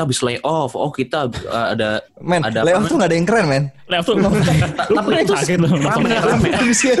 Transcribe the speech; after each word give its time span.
kita 0.00 0.08
habis 0.08 0.24
lay 0.24 0.40
off 0.40 0.72
oh 0.72 0.88
kita 0.88 1.28
uh, 1.28 1.76
ada 1.76 2.00
Men, 2.24 2.40
ada 2.40 2.64
layoff 2.64 2.88
tuh 2.88 2.96
gak 2.96 3.12
ada 3.12 3.16
yang 3.20 3.28
keren, 3.28 3.44
men. 3.52 3.64
Left 3.84 4.08
tuh 4.08 4.16
tapi 4.96 5.12
itu 5.20 5.36
sakit 5.36 5.60
loh. 5.60 5.76
rame 5.76 6.08
rame 6.16 6.48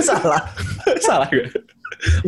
salah. 0.04 0.44
salah 1.08 1.24
gue 1.32 1.48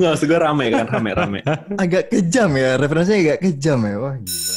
nggak 0.00 0.10
maksud 0.16 0.26
gue 0.32 0.40
rame 0.40 0.72
kan 0.72 0.88
rame 0.88 1.10
rame 1.12 1.40
Agak 1.76 2.08
kejam 2.08 2.56
ya, 2.56 2.80
referensinya 2.80 3.20
agak 3.20 3.38
kejam 3.44 3.84
ya. 3.84 3.96
Wah, 4.00 4.16
gila. 4.16 4.56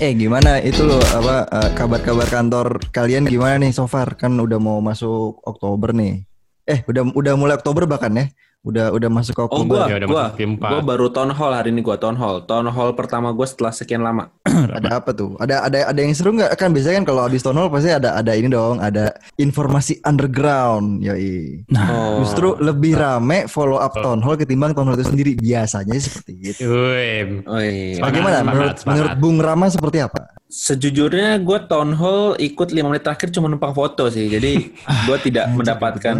Eh 0.00 0.12
gimana 0.16 0.64
itu 0.64 0.80
loh 0.88 1.02
apa 1.12 1.44
eh, 1.44 1.70
kabar-kabar 1.76 2.24
kantor 2.24 2.80
kalian 2.88 3.28
gimana 3.28 3.60
nih 3.60 3.76
so 3.76 3.84
far 3.84 4.16
kan 4.16 4.32
udah 4.32 4.56
mau 4.56 4.80
masuk 4.80 5.44
Oktober 5.44 5.92
nih. 5.92 6.24
Eh 6.64 6.84
udah 6.88 7.12
udah 7.12 7.32
mulai 7.36 7.60
Oktober 7.60 7.84
bahkan 7.84 8.16
ya. 8.16 8.32
Udah 8.66 8.90
udah 8.90 9.06
masuk 9.06 9.38
oh 9.38 9.46
Oktober. 9.46 9.86
gue 9.86 9.94
Ya, 9.94 9.96
udah 10.02 10.34
keempat. 10.34 10.70
gue 10.74 10.80
baru 10.82 11.06
town 11.08 11.30
hall 11.30 11.54
hari 11.54 11.70
ini 11.70 11.78
gue 11.78 11.94
town 11.94 12.18
hall 12.18 12.42
town 12.42 12.66
hall 12.66 12.90
pertama 12.90 13.30
gue 13.30 13.46
setelah 13.46 13.70
sekian 13.70 14.02
lama 14.02 14.34
Ada 14.78 14.98
apa 14.98 15.14
tuh? 15.14 15.38
Ada 15.38 15.70
ada 15.70 15.78
ada 15.86 16.00
yang 16.02 16.10
seru 16.10 16.34
nggak? 16.34 16.58
Kan 16.58 16.74
biasanya 16.74 16.98
kan 17.00 17.06
kalau 17.06 17.22
habis 17.22 17.40
town 17.40 17.54
hall 17.54 17.70
pasti 17.70 17.94
ada 17.94 18.18
ada 18.18 18.34
ini 18.34 18.50
dong, 18.50 18.82
ada 18.82 19.14
informasi 19.38 20.02
underground. 20.02 20.98
Yoi. 20.98 21.62
oh 21.70 22.26
Justru 22.26 22.58
lebih 22.58 22.98
rame 22.98 23.46
follow 23.46 23.78
up 23.78 23.94
town 23.94 24.18
hall 24.18 24.34
ketimbang 24.34 24.74
town 24.74 24.90
hall 24.90 24.98
itu 24.98 25.06
sendiri 25.06 25.38
biasanya 25.38 25.94
seperti 25.96 26.32
itu. 26.42 26.66
Oh, 26.66 27.62
iya. 27.62 28.02
Bagaimana 28.02 28.42
Semangat, 28.42 28.44
menurut 28.44 28.74
semangat. 28.74 28.84
menurut 28.84 29.12
Bung 29.22 29.38
Rama 29.38 29.66
seperti 29.70 29.98
apa? 30.02 30.20
Sejujurnya 30.48 31.38
gue 31.38 31.58
town 31.64 31.94
hall 31.94 32.34
ikut 32.36 32.68
lima 32.74 32.90
menit 32.90 33.06
terakhir 33.06 33.30
cuma 33.30 33.46
numpang 33.46 33.72
foto 33.72 34.10
sih. 34.10 34.26
Jadi 34.26 34.74
gue 35.06 35.16
tidak 35.22 35.46
mendapatkan 35.54 36.16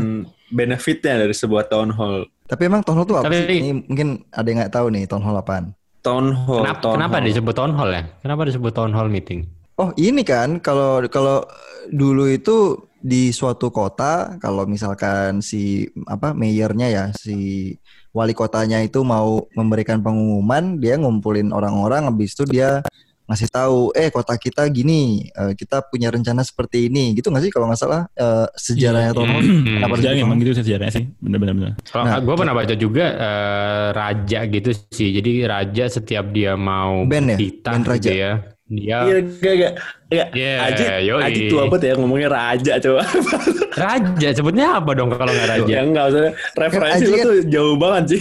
benefitnya 0.48 1.20
dari 1.20 1.34
sebuah 1.34 1.68
town 1.68 1.92
hall. 1.92 2.26
Tapi 2.48 2.62
emang 2.64 2.80
town 2.80 2.96
hall 3.00 3.08
tuh 3.08 3.16
apa 3.20 3.28
Tapi- 3.28 3.44
sih? 3.44 3.58
Ini 3.60 3.70
mungkin 3.84 4.08
ada 4.32 4.46
yang 4.48 4.58
nggak 4.64 4.74
tahu 4.74 4.86
nih 4.92 5.04
town 5.04 5.22
hall 5.24 5.36
apaan. 5.36 5.64
Town 6.00 6.32
hall. 6.32 6.64
kenapa, 6.64 6.80
town 6.80 6.94
kenapa 6.96 7.16
hall. 7.20 7.26
disebut 7.28 7.54
town 7.54 7.72
hall 7.76 7.90
ya? 7.92 8.02
Kenapa 8.24 8.42
disebut 8.48 8.72
town 8.72 8.92
hall 8.94 9.08
meeting? 9.10 9.40
Oh 9.78 9.94
ini 9.94 10.26
kan 10.26 10.58
kalau 10.58 11.04
kalau 11.06 11.46
dulu 11.92 12.26
itu 12.26 12.74
di 12.98 13.30
suatu 13.30 13.70
kota 13.70 14.34
kalau 14.42 14.66
misalkan 14.66 15.38
si 15.38 15.86
apa 16.10 16.34
mayornya 16.34 16.90
ya 16.90 17.04
si 17.14 17.70
wali 18.10 18.34
kotanya 18.34 18.82
itu 18.82 19.06
mau 19.06 19.46
memberikan 19.54 20.02
pengumuman 20.02 20.82
dia 20.82 20.98
ngumpulin 20.98 21.54
orang-orang 21.54 22.10
habis 22.10 22.34
itu 22.34 22.42
dia 22.50 22.82
ngasih 23.28 23.48
tahu 23.48 23.92
eh 23.92 24.08
kota 24.08 24.34
kita 24.34 24.64
gini 24.68 25.28
eh, 25.28 25.52
kita 25.52 25.84
punya 25.84 26.08
rencana 26.08 26.40
seperti 26.40 26.88
ini 26.88 27.12
gitu 27.12 27.28
nggak 27.28 27.44
sih 27.44 27.52
kalau 27.52 27.68
nggak 27.68 27.76
salah 27.76 28.08
eh, 28.10 28.46
sejarahnya 28.56 29.12
town 29.12 29.28
hall 29.28 29.36
Hmm. 29.38 29.64
kenapa 29.76 29.94
Sejarahnya 29.94 30.00
disebut 30.00 30.16
town 30.18 30.24
emang 30.24 30.38
gitu 30.38 30.50
sih 30.50 30.64
sejarahnya 30.64 30.92
sih. 30.92 31.04
Bener-bener. 31.18 31.54
bener. 31.54 31.72
Nah, 31.92 32.04
Nah, 32.04 32.18
gue 32.18 32.34
pernah 32.34 32.54
baca 32.54 32.74
juga 32.74 33.04
eh, 33.12 33.86
raja 33.92 34.40
gitu 34.44 34.70
sih. 34.88 35.08
Jadi 35.12 35.32
raja 35.44 35.84
setiap 35.86 36.24
dia 36.28 36.52
mau 36.54 37.04
Band 37.04 37.26
ya? 37.26 37.36
bertitah 37.36 37.72
Band 37.74 37.86
raja. 37.86 38.00
gitu 38.00 38.16
ya. 38.16 38.32
Dia 38.68 39.00
Iya, 39.00 39.18
gak, 39.40 39.54
gak. 39.56 39.72
Ya, 40.08 40.24
Iya, 40.32 40.52
Aji, 40.64 40.84
yoi. 41.04 41.20
Aji 41.20 41.40
tua 41.48 41.68
banget 41.68 41.82
ya 41.84 41.92
ngomongnya 41.96 42.28
raja 42.28 42.72
coba. 42.80 43.00
raja. 43.84 44.28
Sebutnya 44.32 44.66
apa 44.76 44.90
dong 44.92 45.12
kalau 45.12 45.28
nggak 45.28 45.48
raja? 45.48 45.68
ya 45.68 45.80
enggak, 45.84 46.04
maksudnya 46.08 46.32
referensi 46.56 47.04
lu 47.04 47.16
kan- 47.16 47.26
tuh 47.28 47.36
jauh 47.44 47.76
banget 47.76 48.04
sih. 48.16 48.20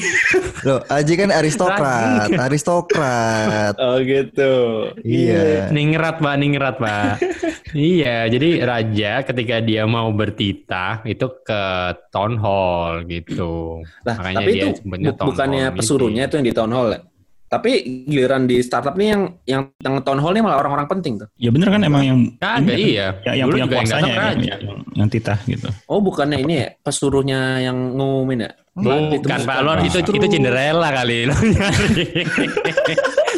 Loh, 0.63 0.79
Aji 0.87 1.13
kan 1.15 1.29
aristokrat, 1.39 2.27
aristokrat. 2.31 3.73
oh 3.77 3.97
gitu. 3.99 4.53
Iya. 4.99 5.71
Ningrat 5.71 6.19
pak, 6.19 6.35
ningrat 6.35 6.75
pak. 6.75 7.23
iya, 7.75 8.27
jadi 8.27 8.49
raja 8.63 9.11
ketika 9.23 9.59
dia 9.59 9.83
mau 9.83 10.11
bertitah 10.11 11.03
itu 11.03 11.27
ke 11.39 11.61
town 12.11 12.35
hall 12.35 13.03
gitu. 13.03 13.83
Nah, 14.03 14.15
Makanya 14.15 14.37
tapi 14.39 14.51
dia 14.51 14.63
itu 14.71 15.23
bukannya 15.23 15.65
pesuruhnya 15.71 16.23
itu 16.27 16.35
yang 16.35 16.47
di 16.47 16.55
town 16.55 16.71
hall 16.71 16.89
ya? 16.91 16.99
Tapi 17.47 17.71
giliran 18.03 18.43
di 18.43 18.59
startup 18.59 18.99
nih 18.99 19.15
yang 19.15 19.21
yang 19.47 19.61
yang 19.79 20.03
town 20.03 20.19
hall 20.19 20.35
nih 20.35 20.43
malah 20.43 20.59
orang-orang 20.59 20.83
penting 20.91 21.15
tuh. 21.15 21.31
Ya 21.39 21.47
bener 21.47 21.71
kan 21.71 21.79
emang 21.79 22.03
yang 22.03 22.19
Kagak 22.37 22.75
ini- 22.75 22.99
iya. 22.99 23.15
yang, 23.23 23.35
yang 23.39 23.47
Dulu 23.47 23.55
punya 23.55 23.63
yang 23.63 23.71
kuasanya 23.71 24.01
datang 24.03 24.11
ya, 24.11 24.11
yang, 24.11 24.27
raja. 24.27 24.55
yang, 24.59 24.77
yang 24.99 25.07
titah 25.07 25.39
gitu. 25.47 25.67
Oh, 25.87 26.03
bukannya 26.03 26.43
ini 26.43 26.53
ya 26.59 26.67
pesuruhnya 26.83 27.39
yang 27.63 27.95
ngumumin 27.95 28.43
ya? 28.43 28.51
Bukan 28.77 29.41
Pak 29.41 29.57
Lor, 29.65 29.81
itu 29.81 29.97
itu 29.97 30.27
Cinderella 30.29 30.93
kali. 30.93 31.25
Justru 31.25 31.49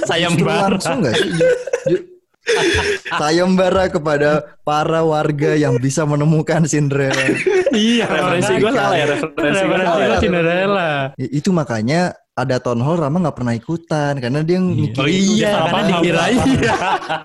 Sayembara. 0.10 0.76
langsung 0.76 1.00
nggak 1.00 1.16
sih? 1.16 1.30
Sayembara 3.12 3.88
kepada 3.88 4.30
para 4.62 5.02
warga 5.02 5.54
yang 5.54 5.78
bisa 5.78 6.04
menemukan 6.04 6.64
Cinderella. 6.64 7.36
Iya, 7.70 8.06
Referensi 8.06 8.54
gue 8.56 8.72
salah 8.72 8.98
ya, 8.98 9.06
referensi 9.08 9.64
gue 9.64 9.78
salah. 9.78 10.20
Cinderella. 10.20 10.90
Itu 11.18 11.50
makanya 11.50 12.02
ada 12.34 12.56
town 12.58 12.80
hall 12.80 12.96
Rama 12.96 13.20
nggak 13.20 13.36
pernah 13.36 13.52
ikutan 13.52 14.16
karena 14.16 14.40
dia 14.40 14.64
mikir 14.64 14.96
Oh 14.96 15.12
iya, 15.12 15.68
paham, 15.68 15.92
dikira 15.92 16.24
iya. 16.32 16.76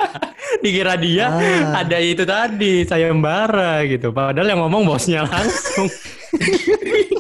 dikira 0.65 0.95
dia 0.99 1.27
Ah. 1.31 1.87
ada 1.87 2.03
itu 2.03 2.27
tadi 2.27 2.83
sayembara 2.83 3.87
gitu. 3.87 4.11
Padahal 4.11 4.49
yang 4.51 4.61
ngomong 4.67 4.83
bosnya 4.85 5.23
langsung. 5.23 5.87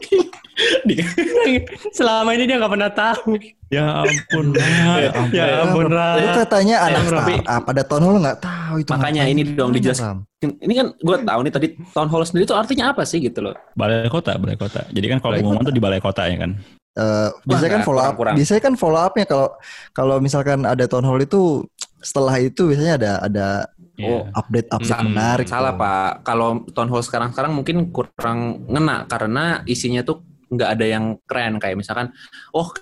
Selama 1.96 2.30
ini 2.32 2.44
dia 2.44 2.56
nggak 2.56 2.72
pernah 2.72 2.90
tahu. 2.90 3.36
Ya 3.68 3.84
ampun. 4.00 4.46
ya 5.02 5.08
ampun. 5.10 5.34
Ya 5.34 5.44
ampun, 5.62 5.84
Lu 5.86 5.96
Ra. 5.96 6.34
katanya 6.36 6.76
anak 6.84 7.02
tapi- 7.04 7.40
startup, 7.40 7.64
ada 7.66 7.82
town 7.82 8.02
hall 8.02 8.16
nggak 8.18 8.38
tahu 8.38 8.74
itu. 8.78 8.90
Makanya 8.90 9.22
ini 9.26 9.42
dong 9.48 9.70
dijelaskan. 9.70 10.16
Ini 10.40 10.72
kan 10.74 10.86
gue 10.94 11.16
tahu 11.22 11.40
nih 11.40 11.52
tadi 11.52 11.66
town 11.90 12.08
hall 12.08 12.22
sendiri 12.22 12.44
itu 12.44 12.54
artinya 12.54 12.92
apa 12.92 13.02
sih 13.02 13.18
gitu 13.18 13.40
loh. 13.40 13.54
Balai 13.72 14.06
kota, 14.06 14.36
balai 14.36 14.54
kota. 14.54 14.84
Jadi 14.88 15.06
kan 15.08 15.18
kalau 15.18 15.34
pengumuman 15.36 15.64
tuh 15.64 15.72
di 15.72 15.82
balai 15.82 15.98
kota 15.98 16.28
ya 16.28 16.36
kan. 16.36 16.52
Eh, 16.94 17.28
biasanya 17.42 17.72
kan 17.74 17.82
follow 17.82 18.02
up. 18.02 18.14
Biasanya 18.14 18.62
kan 18.62 18.74
follow 18.76 19.00
upnya 19.00 19.26
kalau 19.26 19.48
kalau 19.90 20.16
misalkan 20.18 20.62
ada 20.62 20.84
town 20.86 21.02
hall 21.02 21.18
itu 21.18 21.66
setelah 21.98 22.36
itu 22.36 22.68
biasanya 22.68 22.94
ada 22.94 23.12
ada 23.20 23.46
Iya. 23.94 24.26
update 24.34 24.68
update 24.74 24.90
Hmm, 24.98 25.06
menarik. 25.06 25.46
Salah 25.46 25.70
tuh. 25.70 25.78
pak. 25.78 26.10
Kalau 26.22 26.48
town 26.70 26.90
hall 26.90 26.98
sekarang-sekarang 27.00 27.54
mungkin 27.54 27.94
kurang 27.94 28.66
ngena 28.66 29.06
karena 29.06 29.62
isinya 29.64 30.02
tuh 30.02 30.18
nggak 30.50 30.70
ada 30.78 30.84
yang 30.84 31.04
keren 31.28 31.56
kayak 31.60 31.76
misalkan, 31.78 32.12
oh 32.52 32.72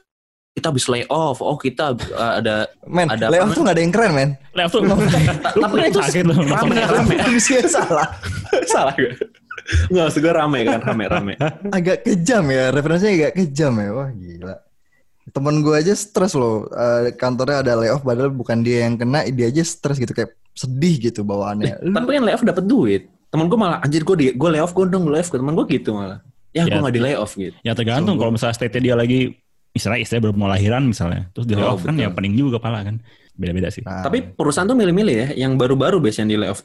kita 0.52 0.68
habis 0.68 0.84
lay 0.92 1.04
off, 1.08 1.40
oh 1.40 1.56
kita 1.56 1.96
uh, 1.96 2.32
ada. 2.36 2.68
Men, 2.84 3.08
Ada 3.08 3.32
layoff 3.32 3.52
apa, 3.52 3.56
tuh 3.56 3.62
nggak 3.64 3.76
ada 3.76 3.82
yang 3.82 3.94
keren, 3.94 4.12
men. 4.12 4.30
Left 4.52 4.72
tuh. 4.76 4.84
Tapi 5.64 5.76
itu 5.88 6.00
loh. 6.28 6.36
rame 6.44 6.76
rame. 6.76 7.14
Manusia 7.24 7.64
salah. 7.64 8.08
salah 8.72 8.92
gue. 8.92 9.16
Nggak 9.88 10.02
maksud 10.12 10.20
gue 10.20 10.34
rame 10.36 10.60
kan, 10.68 10.80
rame 10.84 11.04
rame. 11.08 11.32
Agak 11.72 12.04
kejam 12.04 12.44
ya, 12.52 12.68
referensinya 12.68 13.12
agak 13.16 13.32
kejam 13.40 13.72
ya. 13.80 13.90
Wah 13.96 14.10
gila. 14.12 14.54
Temen 15.32 15.54
gue 15.64 15.74
aja 15.74 15.94
stres 15.96 16.36
loh. 16.36 16.68
Eh, 16.68 17.16
kantornya 17.16 17.64
ada 17.64 17.72
layoff, 17.80 18.04
padahal 18.04 18.28
bukan 18.28 18.60
dia 18.60 18.84
yang 18.84 19.00
kena, 19.00 19.24
dia 19.32 19.48
aja 19.48 19.64
stres 19.64 19.96
gitu 19.96 20.12
kayak 20.12 20.36
sedih 20.52 21.08
gitu 21.08 21.24
bawaannya. 21.24 21.80
Tapi 21.80 22.10
kan 22.12 22.22
layoff 22.28 22.44
dapat 22.44 22.68
duit. 22.68 23.08
Temen 23.32 23.48
gue 23.48 23.56
malah 23.56 23.80
anjir 23.80 24.04
gue 24.04 24.16
di 24.20 24.26
gue 24.36 24.48
layoff 24.52 24.76
gue 24.76 24.84
dong 24.84 25.08
layoff. 25.08 25.32
Temen 25.32 25.56
gue 25.56 25.66
gitu 25.80 25.96
malah. 25.96 26.20
Ya, 26.52 26.62
gue 26.62 26.72
Ya. 26.72 26.80
nggak 26.80 26.94
di 26.94 27.02
layoff 27.02 27.32
gitu. 27.34 27.56
Ya 27.60 27.72
tergantung 27.72 28.16
kalau 28.16 28.30
misalnya 28.30 28.52
state 28.52 28.76
dia 28.76 28.92
lagi 28.92 29.32
misalnya 29.72 29.98
istrinya 29.98 30.28
baru 30.28 30.34
mau 30.36 30.46
lahiran 30.46 30.84
misalnya. 30.84 31.32
Terus 31.32 31.46
di 31.46 31.54
Oh, 31.56 31.64
layoff 31.64 31.80
kan 31.80 31.96
betul. 31.96 32.04
ya 32.04 32.08
pening 32.12 32.34
juga 32.34 32.56
pala 32.56 32.80
kan. 32.82 33.00
Beda-beda 33.32 33.68
sih. 33.68 33.80
Nah, 33.80 34.04
Tapi 34.04 34.20
perusahaan 34.36 34.68
tuh 34.68 34.76
milih-milih 34.76 35.14
ya, 35.16 35.28
yang 35.38 35.56
baru-baru 35.56 35.96
biasanya 35.98 36.28
di 36.28 36.38
layoff. 36.38 36.60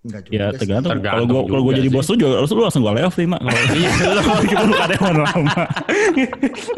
enggak 0.00 0.22
juga 0.22 0.34
Ya 0.38 0.46
tergantung. 0.54 1.02
Kalau 1.02 1.24
gua 1.26 1.42
kalau 1.44 1.62
gua 1.66 1.72
juga 1.74 1.82
jadi 1.82 1.90
bos 1.90 2.06
tuh 2.06 2.14
juga 2.14 2.38
lu, 2.38 2.46
lu 2.46 2.62
langsung 2.62 2.80
gua 2.80 2.94
layoff 2.94 3.12
sih, 3.12 3.26
Mak. 3.26 3.40
Kalau 3.42 3.60
iya, 3.74 3.90
lu 4.14 4.20
meskipun 4.22 4.66
lu 4.70 4.76
karyawan 4.78 5.16
lama. 5.18 5.56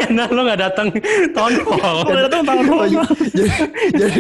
Karena 0.01 0.23
lo 0.27 0.41
nggak 0.43 0.61
datang 0.61 0.87
hall. 1.37 1.53
Kalau 2.03 2.21
datang 2.25 2.43
tahun 2.43 2.65
Oh, 2.65 2.77
lama. 2.81 3.03
jadi, 3.29 3.51
jadi 3.95 4.19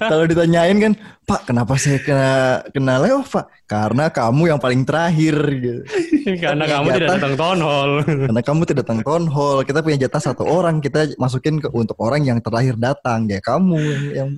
kalau 0.00 0.24
ditanyain 0.26 0.76
kan, 0.76 0.92
Pak, 1.30 1.46
kenapa 1.46 1.78
saya 1.78 2.02
kena 2.02 2.58
kena 2.74 2.98
layoff, 2.98 3.30
Pak? 3.30 3.46
Karena 3.70 4.10
kamu 4.10 4.50
yang 4.50 4.58
paling 4.58 4.82
terakhir. 4.82 5.38
Gitu. 5.62 5.82
Karena 6.42 6.66
kamu 6.66 6.86
tidak 6.90 7.06
Jatah. 7.06 7.14
datang 7.22 7.34
town 7.38 7.58
hall. 7.62 7.92
Karena 8.26 8.42
kamu 8.42 8.60
tidak 8.66 8.78
datang 8.82 9.00
town 9.06 9.24
hall, 9.30 9.58
kita 9.62 9.78
punya 9.78 9.98
jatah 10.02 10.18
satu 10.18 10.42
orang, 10.42 10.82
kita 10.82 11.14
masukin 11.22 11.62
ke 11.62 11.70
untuk 11.70 11.94
orang 12.02 12.26
yang 12.26 12.42
terakhir 12.42 12.74
datang, 12.82 13.30
ya 13.30 13.38
kamu 13.38 13.78
yang, 13.78 14.02
yang 14.10 14.28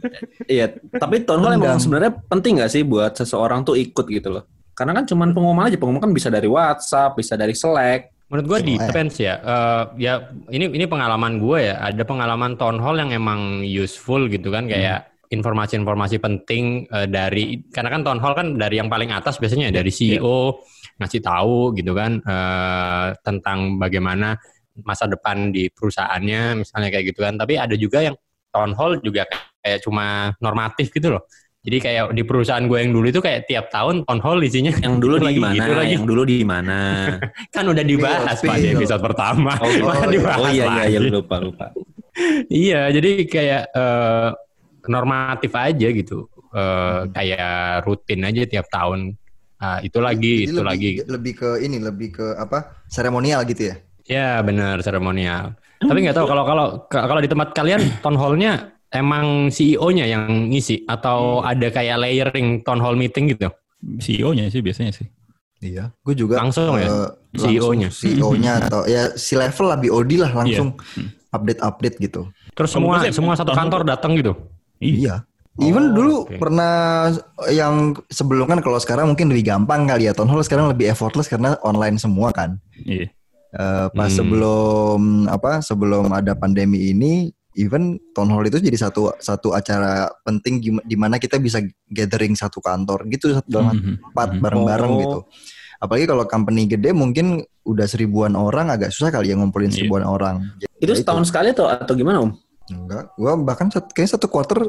Iya, 0.45 0.77
tapi 1.01 1.25
town 1.25 1.41
hall 1.41 1.57
emang 1.57 1.81
sebenarnya 1.81 2.13
penting 2.29 2.61
gak 2.61 2.69
sih 2.69 2.85
buat 2.85 3.17
seseorang 3.17 3.65
tuh 3.65 3.73
ikut 3.81 4.05
gitu 4.13 4.29
loh? 4.29 4.45
Karena 4.77 4.93
kan 4.93 5.09
cuman 5.09 5.33
pengumuman 5.33 5.73
aja, 5.73 5.81
pengumuman 5.81 6.05
kan 6.05 6.13
bisa 6.13 6.29
dari 6.29 6.45
WhatsApp, 6.45 7.17
bisa 7.17 7.41
dari 7.41 7.57
Slack. 7.57 8.13
Menurut 8.29 8.45
gue 8.53 8.59
Semua 8.69 8.77
ya. 8.77 8.85
depends 8.85 9.17
ya. 9.17 9.35
Eh, 9.41 9.83
ya 9.97 10.13
ini 10.53 10.69
ini 10.69 10.85
pengalaman 10.85 11.41
gue 11.41 11.73
ya. 11.73 11.81
Ada 11.89 12.05
pengalaman 12.05 12.61
town 12.61 12.77
hall 12.85 13.01
yang 13.01 13.17
emang 13.17 13.65
useful 13.65 14.29
gitu 14.29 14.53
kan 14.53 14.69
kayak 14.69 15.12
informasi-informasi 15.33 16.21
penting 16.21 16.85
eh, 16.93 17.09
dari 17.09 17.65
karena 17.73 17.89
kan 17.89 18.05
town 18.05 18.21
hall 18.21 18.37
kan 18.37 18.61
dari 18.61 18.77
yang 18.77 18.93
paling 18.93 19.09
atas 19.09 19.41
biasanya 19.41 19.73
ya, 19.73 19.81
dari 19.81 19.89
CEO 19.89 20.61
ngasih 21.01 21.21
tahu 21.25 21.73
gitu 21.73 21.97
kan 21.97 22.21
eh, 22.21 23.07
tentang 23.25 23.81
bagaimana 23.81 24.37
masa 24.85 25.09
depan 25.09 25.53
di 25.53 25.69
perusahaannya 25.73 26.65
misalnya 26.65 26.89
kayak 26.93 27.05
gitu 27.13 27.21
kan. 27.25 27.35
Tapi 27.41 27.57
ada 27.57 27.75
juga 27.77 28.05
yang 28.05 28.17
town 28.53 28.77
hall 28.77 29.01
juga 29.01 29.25
kayak 29.65 29.81
cuma 29.85 30.37
normatif 30.41 30.93
gitu 30.93 31.17
loh. 31.17 31.25
Jadi 31.63 31.79
kayak 31.79 32.05
di 32.11 32.27
perusahaan 32.27 32.67
gue 32.67 32.75
yang 32.75 32.91
dulu 32.91 33.07
itu 33.07 33.23
kayak 33.23 33.47
tiap 33.47 33.71
tahun 33.71 34.03
town 34.03 34.19
hall 34.19 34.43
isinya 34.43 34.75
Yang 34.83 34.99
dulu 34.99 35.15
di 35.23 35.27
lagi 35.31 35.41
mana? 35.41 35.55
gitu 35.55 35.73
lagi. 35.79 35.93
Yang 35.95 36.07
dulu 36.11 36.23
di 36.27 36.39
mana? 36.43 36.81
kan 37.55 37.65
udah 37.71 37.85
dibahas 37.87 38.39
Pak 38.43 38.57
di 38.59 38.69
episode 38.75 39.03
pertama. 39.03 39.55
Oh, 39.63 39.71
oh, 39.71 40.11
dibahas 40.11 40.43
oh 40.43 40.51
iya 40.51 40.65
iya 40.67 40.85
iya 40.91 41.01
lupa 41.01 41.39
lupa. 41.39 41.71
Iya, 42.51 42.93
jadi 42.93 43.25
kayak 43.25 43.63
eh, 43.73 44.29
normatif 44.89 45.53
aja 45.55 45.89
gitu. 45.91 46.27
Eh, 46.53 47.01
Kayak 47.13 47.87
rutin 47.87 48.21
aja 48.27 48.43
tiap 48.45 48.67
tahun. 48.69 49.17
Ah, 49.63 49.79
itu 49.79 50.03
lagi, 50.03 50.43
Jadi 50.43 50.51
itu 50.51 50.59
lebih, 50.59 50.67
lagi. 50.67 50.91
Lebih 51.07 51.33
ke 51.39 51.51
ini, 51.63 51.79
lebih 51.79 52.09
ke 52.19 52.27
apa? 52.35 52.83
Seremonial 52.91 53.47
gitu 53.47 53.71
ya? 53.71 53.77
Ya 54.03 54.31
benar 54.43 54.83
seremonial. 54.83 55.55
Tapi 55.79 55.99
nggak 56.03 56.19
tahu 56.19 56.27
kalau 56.27 56.45
kalau 56.47 56.67
kalau 56.91 57.21
di 57.23 57.31
tempat 57.31 57.55
kalian 57.55 57.79
town 58.03 58.19
hall-nya 58.19 58.75
emang 58.91 59.51
CEO-nya 59.55 60.07
yang 60.07 60.51
ngisi 60.51 60.83
atau 60.91 61.43
ada 61.47 61.71
kayak 61.71 62.03
layering 62.03 62.67
town 62.67 62.83
hall 62.83 62.99
meeting 62.99 63.31
gitu? 63.31 63.51
CEO-nya 64.03 64.51
sih 64.51 64.63
biasanya 64.63 64.93
sih. 64.95 65.07
Iya. 65.63 65.95
Gue 66.03 66.19
juga 66.19 66.43
Langsung 66.43 66.75
ya? 66.75 66.91
eh, 66.91 67.09
CEO-nya? 67.39 67.89
CEO-nya 67.91 68.67
atau 68.67 68.83
ya 68.87 69.15
si 69.15 69.39
level 69.39 69.67
lah 69.71 69.79
BOD 69.79 70.11
lah 70.19 70.31
langsung 70.43 70.75
update-update 71.31 71.97
gitu. 72.03 72.29
Terus 72.53 72.71
semua 72.75 73.07
semua 73.15 73.35
satu 73.39 73.55
kantor 73.55 73.87
datang 73.87 74.19
gitu? 74.19 74.35
Iya. 74.83 75.15
Oh, 75.53 75.69
Even 75.69 75.93
dulu 75.93 76.25
oke. 76.25 76.41
pernah 76.41 77.13
yang 77.47 77.93
sebelum 78.09 78.49
kan 78.49 78.65
kalau 78.65 78.81
sekarang 78.81 79.13
mungkin 79.13 79.29
lebih 79.29 79.47
gampang 79.47 79.85
kali 79.85 80.09
ya. 80.09 80.17
Town 80.17 80.27
hall 80.27 80.41
sekarang 80.41 80.73
lebih 80.73 80.89
effortless 80.89 81.29
karena 81.29 81.61
online 81.61 82.01
semua 82.01 82.33
kan. 82.33 82.57
Iya. 82.75 83.13
Eh, 83.53 83.87
pas 83.93 84.09
Hmm. 84.09 84.17
sebelum 84.17 85.01
apa 85.29 85.61
sebelum 85.61 86.09
ada 86.09 86.33
pandemi 86.33 86.89
ini 86.89 87.29
even 87.53 88.01
town 88.11 88.33
hall 88.33 88.41
itu 88.43 88.57
jadi 88.57 88.81
satu 88.81 89.13
satu 89.21 89.53
acara 89.53 90.09
penting 90.25 90.57
di 90.81 90.97
mana 90.97 91.21
kita 91.21 91.37
bisa 91.37 91.61
gathering 91.87 92.33
satu 92.33 92.65
kantor 92.65 93.05
gitu 93.13 93.37
satu 93.37 93.45
dalam 93.45 93.77
Mhm. 93.77 93.95
tempat 94.09 94.29
Mhm. 94.33 94.41
bareng-bareng 94.41 94.93
Oh. 94.97 94.99
gitu 94.99 95.19
apalagi 95.77 96.09
kalau 96.09 96.25
company 96.25 96.65
gede 96.65 96.97
mungkin 96.97 97.45
udah 97.63 97.85
seribuan 97.85 98.33
orang 98.33 98.73
agak 98.73 98.89
susah 98.89 99.13
kali 99.13 99.29
ya 99.29 99.37
ngumpulin 99.37 99.69
Iya. 99.69 99.85
seribuan 99.85 100.09
orang 100.09 100.49
Itu 100.81 100.89
Ya, 100.89 101.05
setahun 101.05 101.29
sekali 101.29 101.53
atau 101.53 101.69
atau 101.69 101.93
gimana 101.93 102.25
om? 102.25 102.33
Enggak 102.69 103.11
gua 103.13 103.33
bahkan 103.37 103.67
sat- 103.69 103.89
kayaknya 103.89 104.13
satu 104.13 104.27
quarter 104.27 104.61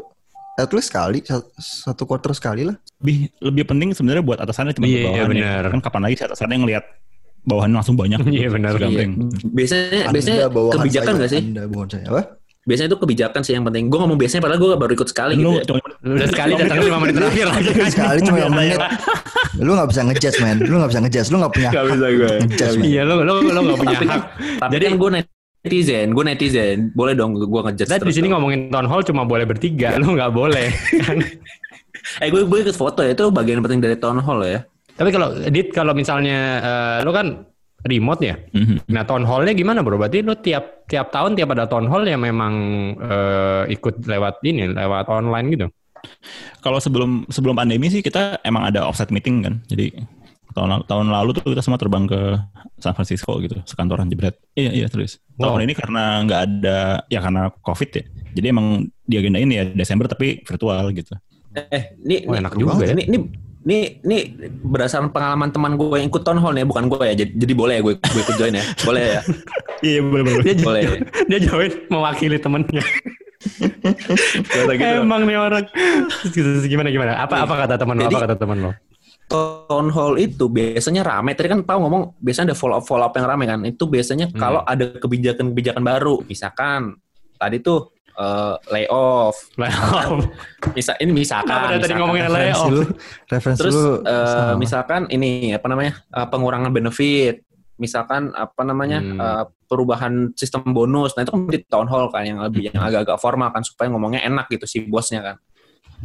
at 0.54 0.70
least 0.70 0.88
sekali 0.88 1.22
sa- 1.22 1.46
satu 1.56 2.04
quarter 2.04 2.32
sekali 2.32 2.64
lah 2.64 2.78
Lebih 3.00 3.18
lebih 3.42 3.64
penting 3.66 3.90
sebenarnya 3.92 4.22
buat 4.22 4.40
atasannya 4.40 4.74
cuma 4.74 4.86
Iya, 4.86 5.02
bawahannya. 5.04 5.28
benar. 5.28 5.64
Kan 5.68 5.80
kapan 5.82 6.02
lagi 6.04 6.16
si 6.16 6.24
atasannya 6.24 6.58
ngelihat 6.58 6.86
bawahannya 7.44 7.76
langsung 7.76 7.96
banyak. 7.96 8.20
Iya, 8.24 8.48
benar. 8.48 8.72
Segampang. 8.74 9.12
Biasanya 9.50 10.02
Anda 10.04 10.14
biasanya 10.14 10.40
bawahan 10.48 10.76
kebijakan 10.80 11.14
nggak 11.14 11.30
sih? 11.30 11.42
anda 11.44 11.64
bawahan 11.66 11.90
saya 11.90 12.06
apa 12.08 12.22
Biasanya 12.64 12.88
itu 12.88 12.98
kebijakan 12.98 13.42
sih 13.44 13.54
yang 13.54 13.66
penting. 13.66 13.92
Gue 13.92 14.00
ngomong 14.00 14.16
biasanya 14.16 14.42
padahal 14.42 14.60
gue 14.62 14.70
baru 14.74 14.92
ikut 14.96 15.10
sekali 15.10 15.36
Lu 15.36 15.60
gitu. 15.60 15.76
Ya. 15.76 15.84
Udah 16.16 16.28
sekali 16.30 16.52
datang 16.56 16.80
lima 16.80 16.98
menit 16.98 17.16
terakhir 17.18 17.46
lagi. 17.46 17.72
sekali 17.92 18.18
cuma 18.22 18.38
lima 18.38 18.52
menit 18.54 18.80
lu 19.56 19.72
nggak 19.72 19.86
bisa 19.86 20.02
ngejudge 20.02 20.38
man 20.40 20.58
lu 20.60 20.76
nggak 20.76 20.90
bisa 20.90 21.02
ngejudge 21.02 21.30
lu 21.30 21.38
nggak 21.38 21.54
punya 21.54 21.70
Gak 21.70 21.86
bisa 21.86 22.08
gue. 22.10 22.32
ngejudge 22.42 22.76
Iya, 22.82 23.02
lo 23.04 23.14
lo 23.20 23.34
lo 23.44 23.60
nggak 23.62 23.78
punya 23.78 23.94
Tapi 23.94 24.06
hak. 24.08 24.22
tapi 24.58 24.72
Jadi- 24.72 24.86
kan 24.88 24.94
gue 24.96 25.10
netizen, 25.64 26.12
gue 26.12 26.24
netizen. 26.24 26.78
Boleh 26.92 27.16
dong 27.16 27.40
gue 27.40 27.48
ngejudge. 27.48 27.88
Kita 27.88 28.04
di 28.04 28.16
sini 28.16 28.28
ngomongin 28.30 28.68
town 28.68 28.88
hall 28.88 29.02
cuma 29.02 29.24
boleh 29.24 29.48
bertiga, 29.48 29.96
lo 29.98 30.14
nggak 30.14 30.32
boleh. 30.36 30.68
Eh 32.20 32.28
gue 32.28 32.44
gue 32.44 32.60
ikut 32.68 32.76
foto 32.76 33.00
ya 33.00 33.16
itu 33.16 33.32
bagian 33.32 33.64
penting 33.64 33.80
dari 33.80 33.96
town 33.96 34.20
hall 34.20 34.44
ya. 34.44 34.60
Tapi 35.00 35.10
kalau 35.10 35.40
Dit 35.48 35.72
kalau 35.72 35.96
misalnya 35.96 36.60
eh, 36.60 36.98
lo 37.08 37.16
kan 37.16 37.48
remote 37.88 38.22
ya. 38.24 38.36
Mhm. 38.52 38.92
Nah 38.92 39.08
town 39.08 39.24
hall-nya 39.24 39.56
gimana 39.56 39.80
bro? 39.80 39.96
Berarti 39.96 40.20
lo 40.20 40.36
tiap 40.36 40.84
tiap 40.92 41.16
tahun 41.16 41.40
tiap 41.40 41.56
ada 41.56 41.64
town 41.64 41.88
hall 41.88 42.04
yang 42.04 42.20
memang 42.20 42.54
eh, 43.00 43.64
ikut 43.72 44.04
lewat 44.04 44.44
ini, 44.44 44.76
lewat 44.76 45.08
online 45.08 45.48
gitu. 45.56 45.68
Kalau 46.60 46.84
sebelum 46.84 47.24
sebelum 47.32 47.56
pandemi 47.56 47.88
sih 47.88 48.04
kita 48.04 48.44
emang 48.44 48.68
ada 48.68 48.84
offsite 48.84 49.16
meeting 49.16 49.48
kan. 49.48 49.64
Jadi 49.72 49.96
tahun 50.54 50.86
tahun 50.86 51.06
lalu 51.10 51.30
tuh 51.34 51.44
kita 51.50 51.62
semua 51.62 51.76
terbang 51.76 52.06
ke 52.06 52.20
San 52.78 52.94
Francisco 52.94 53.38
gitu, 53.38 53.58
sekantoran 53.66 54.08
jebret. 54.08 54.38
Iya 54.54 54.72
iya 54.72 54.88
terus. 54.88 55.18
Wow. 55.36 55.58
Tahun 55.58 55.62
ini 55.66 55.74
karena 55.74 56.04
nggak 56.24 56.42
ada 56.42 56.80
ya 57.10 57.20
karena 57.20 57.50
covid 57.60 57.90
ya. 57.92 58.04
Jadi 58.34 58.46
emang 58.50 58.68
diagendain 59.04 59.50
ya 59.50 59.64
Desember 59.68 60.06
tapi 60.06 60.42
virtual 60.42 60.90
gitu. 60.92 61.14
Eh, 61.54 61.94
ini, 62.02 62.26
Oh, 62.26 62.34
ini- 62.34 62.42
enak 62.42 62.54
juga 62.58 62.82
ya. 62.82 62.94
Ini, 62.98 63.04
ini, 63.06 63.18
ini, 63.64 63.78
ini 64.02 64.18
berdasarkan 64.60 65.14
pengalaman 65.14 65.54
teman 65.54 65.78
gue 65.78 66.02
yang 66.02 66.10
ikut 66.10 66.22
town 66.22 66.42
hall 66.42 66.50
nih, 66.52 66.66
bukan 66.66 66.90
gue 66.90 67.04
ya. 67.06 67.14
Jadi, 67.14 67.32
jadi 67.38 67.54
boleh 67.54 67.74
ya 67.78 67.82
gue, 67.86 67.94
gue 67.96 68.22
ikut 68.22 68.36
join 68.36 68.54
ya. 68.58 68.66
Boleh 68.88 69.04
ya. 69.06 69.22
Iya 69.84 70.00
boleh 70.02 70.24
boleh. 70.26 70.42
Dia 70.42 70.56
Boleh. 70.60 70.82
dia 71.30 71.40
join 71.40 71.72
mewakili 71.90 72.38
temennya. 72.38 72.84
Gitu. 73.44 75.04
Emang 75.04 75.28
nih 75.28 75.36
orang. 75.36 75.68
Gimana 76.64 76.88
gimana? 76.88 77.12
Apa 77.20 77.44
apa 77.44 77.54
kata 77.68 77.76
teman 77.76 78.00
lo? 78.00 78.08
Apa 78.08 78.20
kata 78.24 78.36
teman 78.40 78.58
lo? 78.64 78.72
Town 79.26 79.88
hall 79.90 80.16
itu 80.16 80.46
biasanya 80.46 81.02
rame. 81.02 81.34
Tadi 81.34 81.50
kan 81.50 81.62
Pau 81.62 81.80
ngomong 81.80 82.18
biasanya 82.18 82.54
ada 82.54 82.58
follow 82.58 82.78
up 82.78 82.86
follow 82.86 83.04
up 83.04 83.14
yang 83.14 83.26
rame 83.26 83.44
kan. 83.44 83.60
Itu 83.64 83.86
biasanya 83.86 84.30
Hmm. 84.30 84.38
kalau 84.38 84.62
ada 84.62 84.86
kebijakan-kebijakan 84.96 85.82
baru, 85.82 86.22
misalkan 86.24 86.98
tadi 87.36 87.60
tuh 87.60 87.90
eh, 88.14 88.56
layoff. 88.70 89.34
Misal 90.78 90.94
ini 91.00 91.12
misalkan. 91.16 91.50
Kenapa 91.50 91.66
dari 91.68 91.82
tadi 91.82 91.82
misalkan. 91.90 92.00
ngomongin 92.00 92.24
referensi 92.24 92.46
layoff? 92.46 92.70
lu 92.70 92.84
referensi 93.28 93.60
Terus 93.60 93.74
lu 93.74 93.90
eh, 94.06 94.26
salah. 94.28 94.56
misalkan 94.56 95.02
ini 95.10 95.30
apa 95.50 95.66
namanya 95.66 95.94
eh, 96.08 96.28
pengurangan 96.30 96.70
benefit, 96.70 97.36
misalkan 97.76 98.30
apa 98.32 98.62
namanya 98.62 99.00
Hmm. 99.02 99.18
eh, 99.18 99.44
perubahan 99.66 100.14
sistem 100.34 100.62
bonus. 100.70 101.18
Nah 101.18 101.26
itu 101.26 101.34
kan 101.34 101.50
di 101.50 101.60
town 101.66 101.90
hall 101.90 102.14
kan 102.14 102.22
yang 102.22 102.38
lebih 102.38 102.70
yang 102.70 102.78
agak-agak 102.80 103.18
formal 103.18 103.50
kan 103.50 103.66
supaya 103.66 103.90
ngomongnya 103.90 104.22
enak 104.22 104.46
gitu 104.48 104.70
si 104.70 104.86
bosnya 104.86 105.26
kan. 105.26 105.36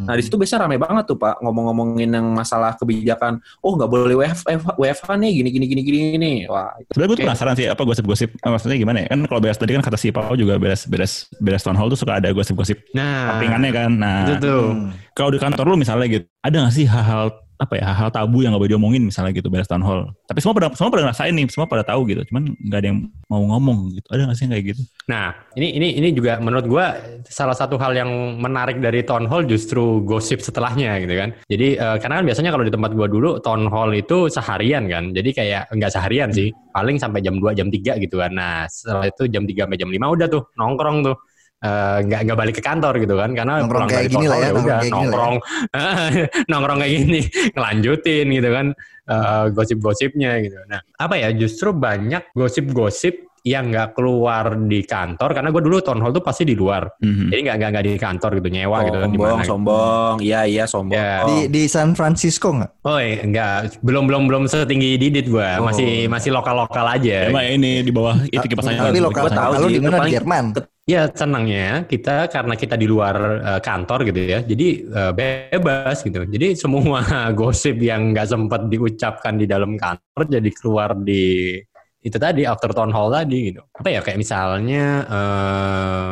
Nah 0.04 0.14
di 0.14 0.22
situ 0.22 0.36
biasanya 0.38 0.66
rame 0.66 0.76
banget 0.78 1.04
tuh 1.10 1.18
pak 1.18 1.40
ngomong-ngomongin 1.42 2.10
yang 2.12 2.26
masalah 2.30 2.76
kebijakan. 2.78 3.42
Oh 3.64 3.74
nggak 3.74 3.90
boleh 3.90 4.14
WFH, 4.14 4.78
WFH 4.78 5.08
nih 5.18 5.30
gini 5.42 5.48
gini 5.50 5.66
gini 5.66 5.82
gini 5.82 5.98
gini. 6.14 6.32
Wah 6.46 6.74
Sebenarnya 6.94 7.08
gue 7.08 7.18
tuh 7.18 7.26
penasaran 7.26 7.54
sih 7.58 7.66
apa 7.66 7.82
gosip-gosip 7.82 8.28
eh, 8.34 8.50
maksudnya 8.50 8.76
gimana 8.78 8.98
ya? 9.04 9.06
Kan 9.10 9.20
kalau 9.26 9.40
beres 9.42 9.58
tadi 9.58 9.72
kan 9.74 9.82
kata 9.82 9.98
si 9.98 10.14
Pau 10.14 10.34
juga 10.38 10.60
beres 10.60 10.86
beres 10.86 11.26
beres 11.42 11.62
town 11.64 11.74
hall 11.74 11.90
tuh 11.90 11.98
suka 11.98 12.20
ada 12.20 12.30
gosip-gosip 12.30 12.78
Nah, 12.94 13.36
sampingannya 13.36 13.70
kan. 13.72 13.90
Nah, 13.94 14.24
itu 14.28 14.34
tuh. 14.40 14.64
Hmm. 14.72 14.90
kalau 15.12 15.30
di 15.34 15.38
kantor 15.40 15.64
lu 15.74 15.76
misalnya 15.76 16.06
gitu, 16.06 16.26
ada 16.40 16.56
gak 16.68 16.74
sih 16.74 16.86
hal-hal 16.86 17.34
apa 17.58 17.74
ya 17.74 17.90
hal-hal 17.90 18.10
tabu 18.14 18.46
yang 18.46 18.54
gak 18.54 18.62
boleh 18.62 18.72
diomongin 18.78 19.02
misalnya 19.02 19.34
gitu 19.34 19.50
beres 19.50 19.66
town 19.66 19.82
hall. 19.82 20.14
Tapi 20.30 20.38
semua 20.38 20.54
pada 20.54 20.70
semua 20.78 20.90
pada 20.94 21.02
ngerasain 21.10 21.34
nih, 21.34 21.46
semua 21.50 21.66
pada 21.66 21.82
tahu 21.82 22.06
gitu. 22.06 22.22
Cuman 22.30 22.54
nggak 22.54 22.78
ada 22.78 22.88
yang 22.94 22.98
mau 23.26 23.42
ngomong 23.42 23.98
gitu. 23.98 24.06
Ada 24.14 24.30
gak 24.30 24.36
sih 24.38 24.44
yang 24.46 24.52
kayak 24.54 24.66
gitu? 24.74 24.82
Nah, 25.10 25.26
ini 25.58 25.74
ini 25.74 25.88
ini 25.98 26.08
juga 26.14 26.38
menurut 26.38 26.66
gua 26.70 26.94
salah 27.26 27.58
satu 27.58 27.74
hal 27.76 27.98
yang 27.98 28.10
menarik 28.38 28.78
dari 28.78 29.02
town 29.02 29.26
hall 29.26 29.42
justru 29.42 30.06
gosip 30.06 30.38
setelahnya 30.38 31.02
gitu 31.02 31.14
kan. 31.18 31.28
Jadi 31.50 31.68
eh, 31.74 31.96
karena 31.98 32.22
kan 32.22 32.24
biasanya 32.30 32.50
kalau 32.54 32.64
di 32.64 32.72
tempat 32.72 32.90
gua 32.94 33.06
dulu 33.10 33.42
town 33.42 33.66
hall 33.66 33.90
itu 33.90 34.30
seharian 34.30 34.86
kan. 34.86 35.10
Jadi 35.10 35.30
kayak 35.34 35.62
nggak 35.74 35.90
seharian 35.90 36.30
sih, 36.30 36.54
paling 36.70 36.96
sampai 37.02 37.20
jam 37.26 37.42
2 37.42 37.58
jam 37.58 37.66
3 37.68 37.98
gitu 37.98 38.22
kan. 38.22 38.32
Nah, 38.32 38.70
setelah 38.70 39.10
itu 39.10 39.26
jam 39.26 39.42
3 39.42 39.66
sampai 39.66 39.78
jam 39.82 39.90
5 39.90 40.14
udah 40.14 40.26
tuh 40.30 40.42
nongkrong 40.54 41.02
tuh. 41.02 41.16
Eh, 41.58 41.98
nggak 42.06 42.20
nggak 42.22 42.38
balik 42.38 42.54
ke 42.54 42.62
kantor 42.62 43.02
gitu 43.02 43.18
kan 43.18 43.34
karena 43.34 43.58
Nongkrong 43.58 43.82
pulang 43.82 43.90
kayak 43.90 44.06
dari 44.06 44.14
gini 44.14 44.26
lah 44.30 44.38
ya, 44.38 44.50
udah 44.54 44.78
nongkrong 44.86 45.36
kayak 45.42 46.10
ya. 46.14 46.26
nongkrong 46.46 46.78
kayak 46.78 46.92
gini 46.94 47.20
ngelanjutin 47.50 48.26
gitu 48.30 48.48
kan 48.54 48.66
eh, 49.04 49.44
gosip-gosipnya 49.50 50.30
gitu. 50.38 50.54
Nah, 50.70 50.78
apa 50.94 51.14
ya 51.18 51.34
justru 51.34 51.74
banyak 51.74 52.30
gosip-gosip 52.30 53.26
yang 53.42 53.70
nggak 53.70 53.94
keluar 53.94 54.54
di 54.60 54.82
kantor 54.82 55.30
karena 55.32 55.48
gue 55.48 55.58
dulu 55.58 55.78
town 55.80 55.98
hall 55.98 56.14
tuh 56.14 56.22
pasti 56.22 56.42
di 56.42 56.54
luar. 56.54 56.94
Mhm. 57.00 57.26
Jadi 57.26 57.40
nggak 57.42 57.56
nggak 57.58 57.70
nggak 57.74 57.84
di 57.86 57.94
kantor 57.96 58.30
gitu 58.38 58.48
nyewa 58.52 58.78
gitu 58.84 58.96
kan 58.96 59.08
di 59.08 59.18
sombong 59.18 59.26
mana. 59.26 59.42
gitu. 59.42 59.50
sombong. 59.50 60.14
Iya 60.22 60.40
iya 60.44 60.64
sombong. 60.64 60.94
Ya. 60.94 61.12
di 61.26 61.38
di 61.48 61.62
San 61.66 61.90
Francisco 61.94 62.54
nggak 62.54 62.70
Oh 62.82 63.02
iya, 63.02 63.18
enggak, 63.18 63.54
belum 63.80 64.06
belum 64.06 64.22
belum 64.26 64.42
setinggi 64.46 64.94
Didit 64.94 65.26
gue, 65.26 65.48
Oh. 65.58 65.66
masih 65.66 66.06
masih 66.06 66.30
lokal 66.30 66.54
lokal 66.56 66.86
aja. 66.86 67.26
Emang 67.26 67.46
ini 67.48 67.82
di 67.82 67.90
bawah 67.90 68.14
itu 68.24 68.46
kipas 68.46 68.62
angin. 68.64 68.94
tapi 68.94 69.00
lokal 69.00 69.26
tahu 69.26 69.52
sih, 69.66 69.74
di 69.74 69.82
mana 69.82 70.06
di 70.06 70.14
Jerman 70.14 70.44
Ya 70.88 71.04
senangnya 71.12 71.84
kita 71.84 72.32
karena 72.32 72.56
kita 72.56 72.72
di 72.80 72.88
luar 72.88 73.16
eh, 73.44 73.60
kantor 73.60 74.08
gitu 74.08 74.20
ya, 74.24 74.40
jadi 74.40 74.68
eh, 74.88 75.12
bebas 75.12 76.00
gitu. 76.00 76.24
Jadi 76.24 76.56
semua 76.56 77.04
gosip 77.38 77.76
yang 77.84 78.16
nggak 78.16 78.24
sempat 78.24 78.72
diucapkan 78.72 79.36
di 79.36 79.44
dalam 79.44 79.76
kantor 79.76 80.24
jadi 80.32 80.50
keluar 80.56 80.96
di 80.96 81.60
itu 82.00 82.16
tadi 82.16 82.48
after 82.48 82.72
town 82.72 82.88
hall 82.88 83.12
tadi 83.12 83.52
gitu. 83.52 83.60
Apa 83.68 83.88
ya 83.92 84.00
kayak 84.00 84.16
misalnya 84.16 84.84
eh, 85.04 86.08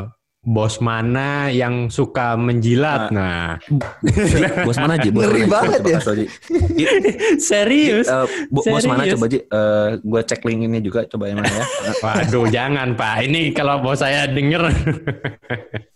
bos 0.47 0.79
mana 0.79 1.51
yang 1.51 1.91
suka 1.91 2.39
menjilat. 2.39 3.11
Nah, 3.11 3.59
Bos 4.67 4.79
mana 4.79 4.95
Ji? 4.95 5.11
Bos 5.11 5.27
Ngeri 5.27 5.43
mana, 5.43 5.55
banget 5.59 5.81
Coba 5.83 5.91
ya. 5.91 6.27
serius. 7.51 8.07
eh, 8.07 8.27
bo- 8.47 8.63
bos 8.63 8.87
mana 8.87 9.03
Serius? 9.03 9.19
coba 9.19 9.27
Ji? 9.27 9.39
Eh, 9.43 9.89
gue 9.99 10.21
cek 10.23 10.41
link 10.47 10.61
ini 10.65 10.79
juga 10.79 11.03
coba 11.05 11.27
yang 11.27 11.43
mana 11.43 11.51
ya. 11.51 11.65
Waduh, 12.07 12.47
jangan 12.47 12.95
Pak. 12.95 13.27
Ini 13.27 13.51
kalau 13.51 13.83
bos 13.83 13.99
saya 13.99 14.31
denger 14.31 14.71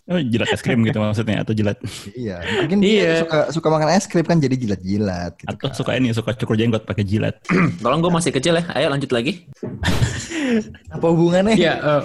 Oh, 0.09 0.17
jilat 0.17 0.49
es 0.49 0.65
krim 0.65 0.81
gitu 0.81 0.97
maksudnya 0.97 1.45
atau 1.45 1.53
jilat 1.53 1.77
Iya, 2.17 2.41
mungkin 2.65 2.81
dia 2.81 2.89
Iya. 2.89 3.13
suka 3.21 3.39
suka 3.53 3.67
makan 3.69 3.89
es 3.93 4.09
krim 4.09 4.25
kan 4.25 4.41
jadi 4.41 4.57
jilat-jilat 4.57 5.31
gitu. 5.37 5.49
atau 5.53 5.69
suka 5.77 5.91
ini 5.93 6.09
suka 6.09 6.33
cukur 6.33 6.57
jenggot 6.57 6.83
pakai 6.83 7.05
jilat. 7.05 7.37
Tolong 7.85 8.01
gue 8.01 8.09
masih 8.11 8.33
kecil 8.33 8.57
ya. 8.57 8.65
Ayo 8.73 8.89
lanjut 8.89 9.13
lagi. 9.13 9.45
Apa 10.95 11.05
hubungannya? 11.05 11.55
Iya, 11.55 11.73
eh, 11.79 12.01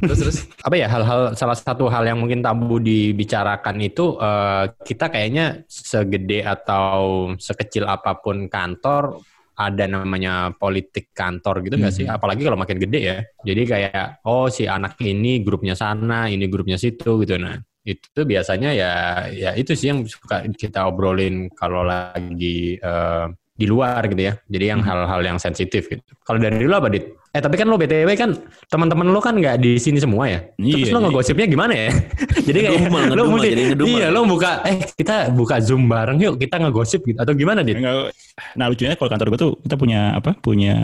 terus 0.00 0.18
terus 0.24 0.38
apa 0.64 0.74
ya 0.80 0.88
hal-hal 0.88 1.36
salah 1.36 1.52
satu 1.52 1.92
hal 1.92 2.08
yang 2.08 2.16
mungkin 2.16 2.40
tabu 2.40 2.80
dibicarakan 2.80 3.76
itu 3.84 4.16
eh, 4.16 4.64
kita 4.86 5.12
kayaknya 5.12 5.60
segede 5.68 6.40
atau 6.40 7.28
sekecil 7.36 7.84
apa 7.84 8.16
pun 8.16 8.48
kantor 8.48 9.20
ada 9.68 9.84
namanya 9.86 10.50
politik 10.56 11.12
kantor 11.14 11.62
gitu 11.62 11.78
nggak 11.78 11.94
sih? 11.94 12.06
Apalagi 12.08 12.42
kalau 12.42 12.58
makin 12.58 12.78
gede 12.80 13.00
ya. 13.00 13.18
Jadi 13.46 13.62
kayak 13.68 14.24
oh 14.26 14.48
si 14.48 14.66
anak 14.66 14.98
ini 15.04 15.44
grupnya 15.44 15.78
sana, 15.78 16.26
ini 16.26 16.48
grupnya 16.50 16.80
situ 16.80 17.22
gitu. 17.22 17.36
Nah 17.38 17.58
itu 17.82 18.20
biasanya 18.22 18.70
ya 18.70 18.92
ya 19.34 19.50
itu 19.58 19.74
sih 19.74 19.90
yang 19.90 20.06
suka 20.06 20.46
kita 20.54 20.86
obrolin 20.86 21.50
kalau 21.50 21.82
lagi 21.82 22.78
eh, 22.78 23.26
di 23.52 23.68
luar 23.68 24.00
gitu 24.08 24.22
ya. 24.22 24.32
Jadi 24.48 24.64
yang 24.66 24.80
hal-hal 24.80 25.20
yang 25.20 25.36
sensitif 25.36 25.86
gitu. 25.86 26.00
Kalau 26.24 26.40
dari 26.40 26.56
lu 26.58 26.72
apa 26.72 26.88
dit? 26.88 27.04
Eh 27.28 27.40
tapi 27.40 27.56
kan 27.56 27.64
lo 27.64 27.76
btw 27.76 28.08
kan 28.12 28.32
teman-teman 28.66 29.08
lo 29.08 29.18
kan 29.18 29.32
nggak 29.32 29.56
di 29.56 29.76
sini 29.76 29.96
semua 29.96 30.24
ya. 30.26 30.40
Terus 30.52 30.88
Iya, 30.88 30.92
lo 30.92 30.98
iya. 30.98 31.04
ngegosipnya 31.06 31.46
gimana 31.46 31.72
ya? 31.72 31.88
jadi 32.48 32.58
kayak 32.62 32.72
Ngedumel, 32.82 33.02
lo 33.10 33.22
mesti 33.30 33.48
iya 33.86 34.06
lo 34.08 34.20
buka 34.24 34.60
eh 34.62 34.76
kita 34.90 35.28
buka 35.30 35.56
zoom 35.58 35.84
bareng 35.86 36.16
yuk 36.18 36.36
kita 36.36 36.56
ngegosip 36.58 37.00
gitu 37.02 37.16
atau 37.16 37.32
gimana 37.32 37.60
dit? 37.60 37.76
Enggak. 37.76 38.12
Nah 38.56 38.66
lucunya 38.68 38.96
kalau 38.96 39.10
kantor 39.10 39.26
gue 39.30 39.40
tuh 39.40 39.52
kita 39.60 39.76
punya 39.76 40.00
apa? 40.12 40.32
Punya 40.34 40.74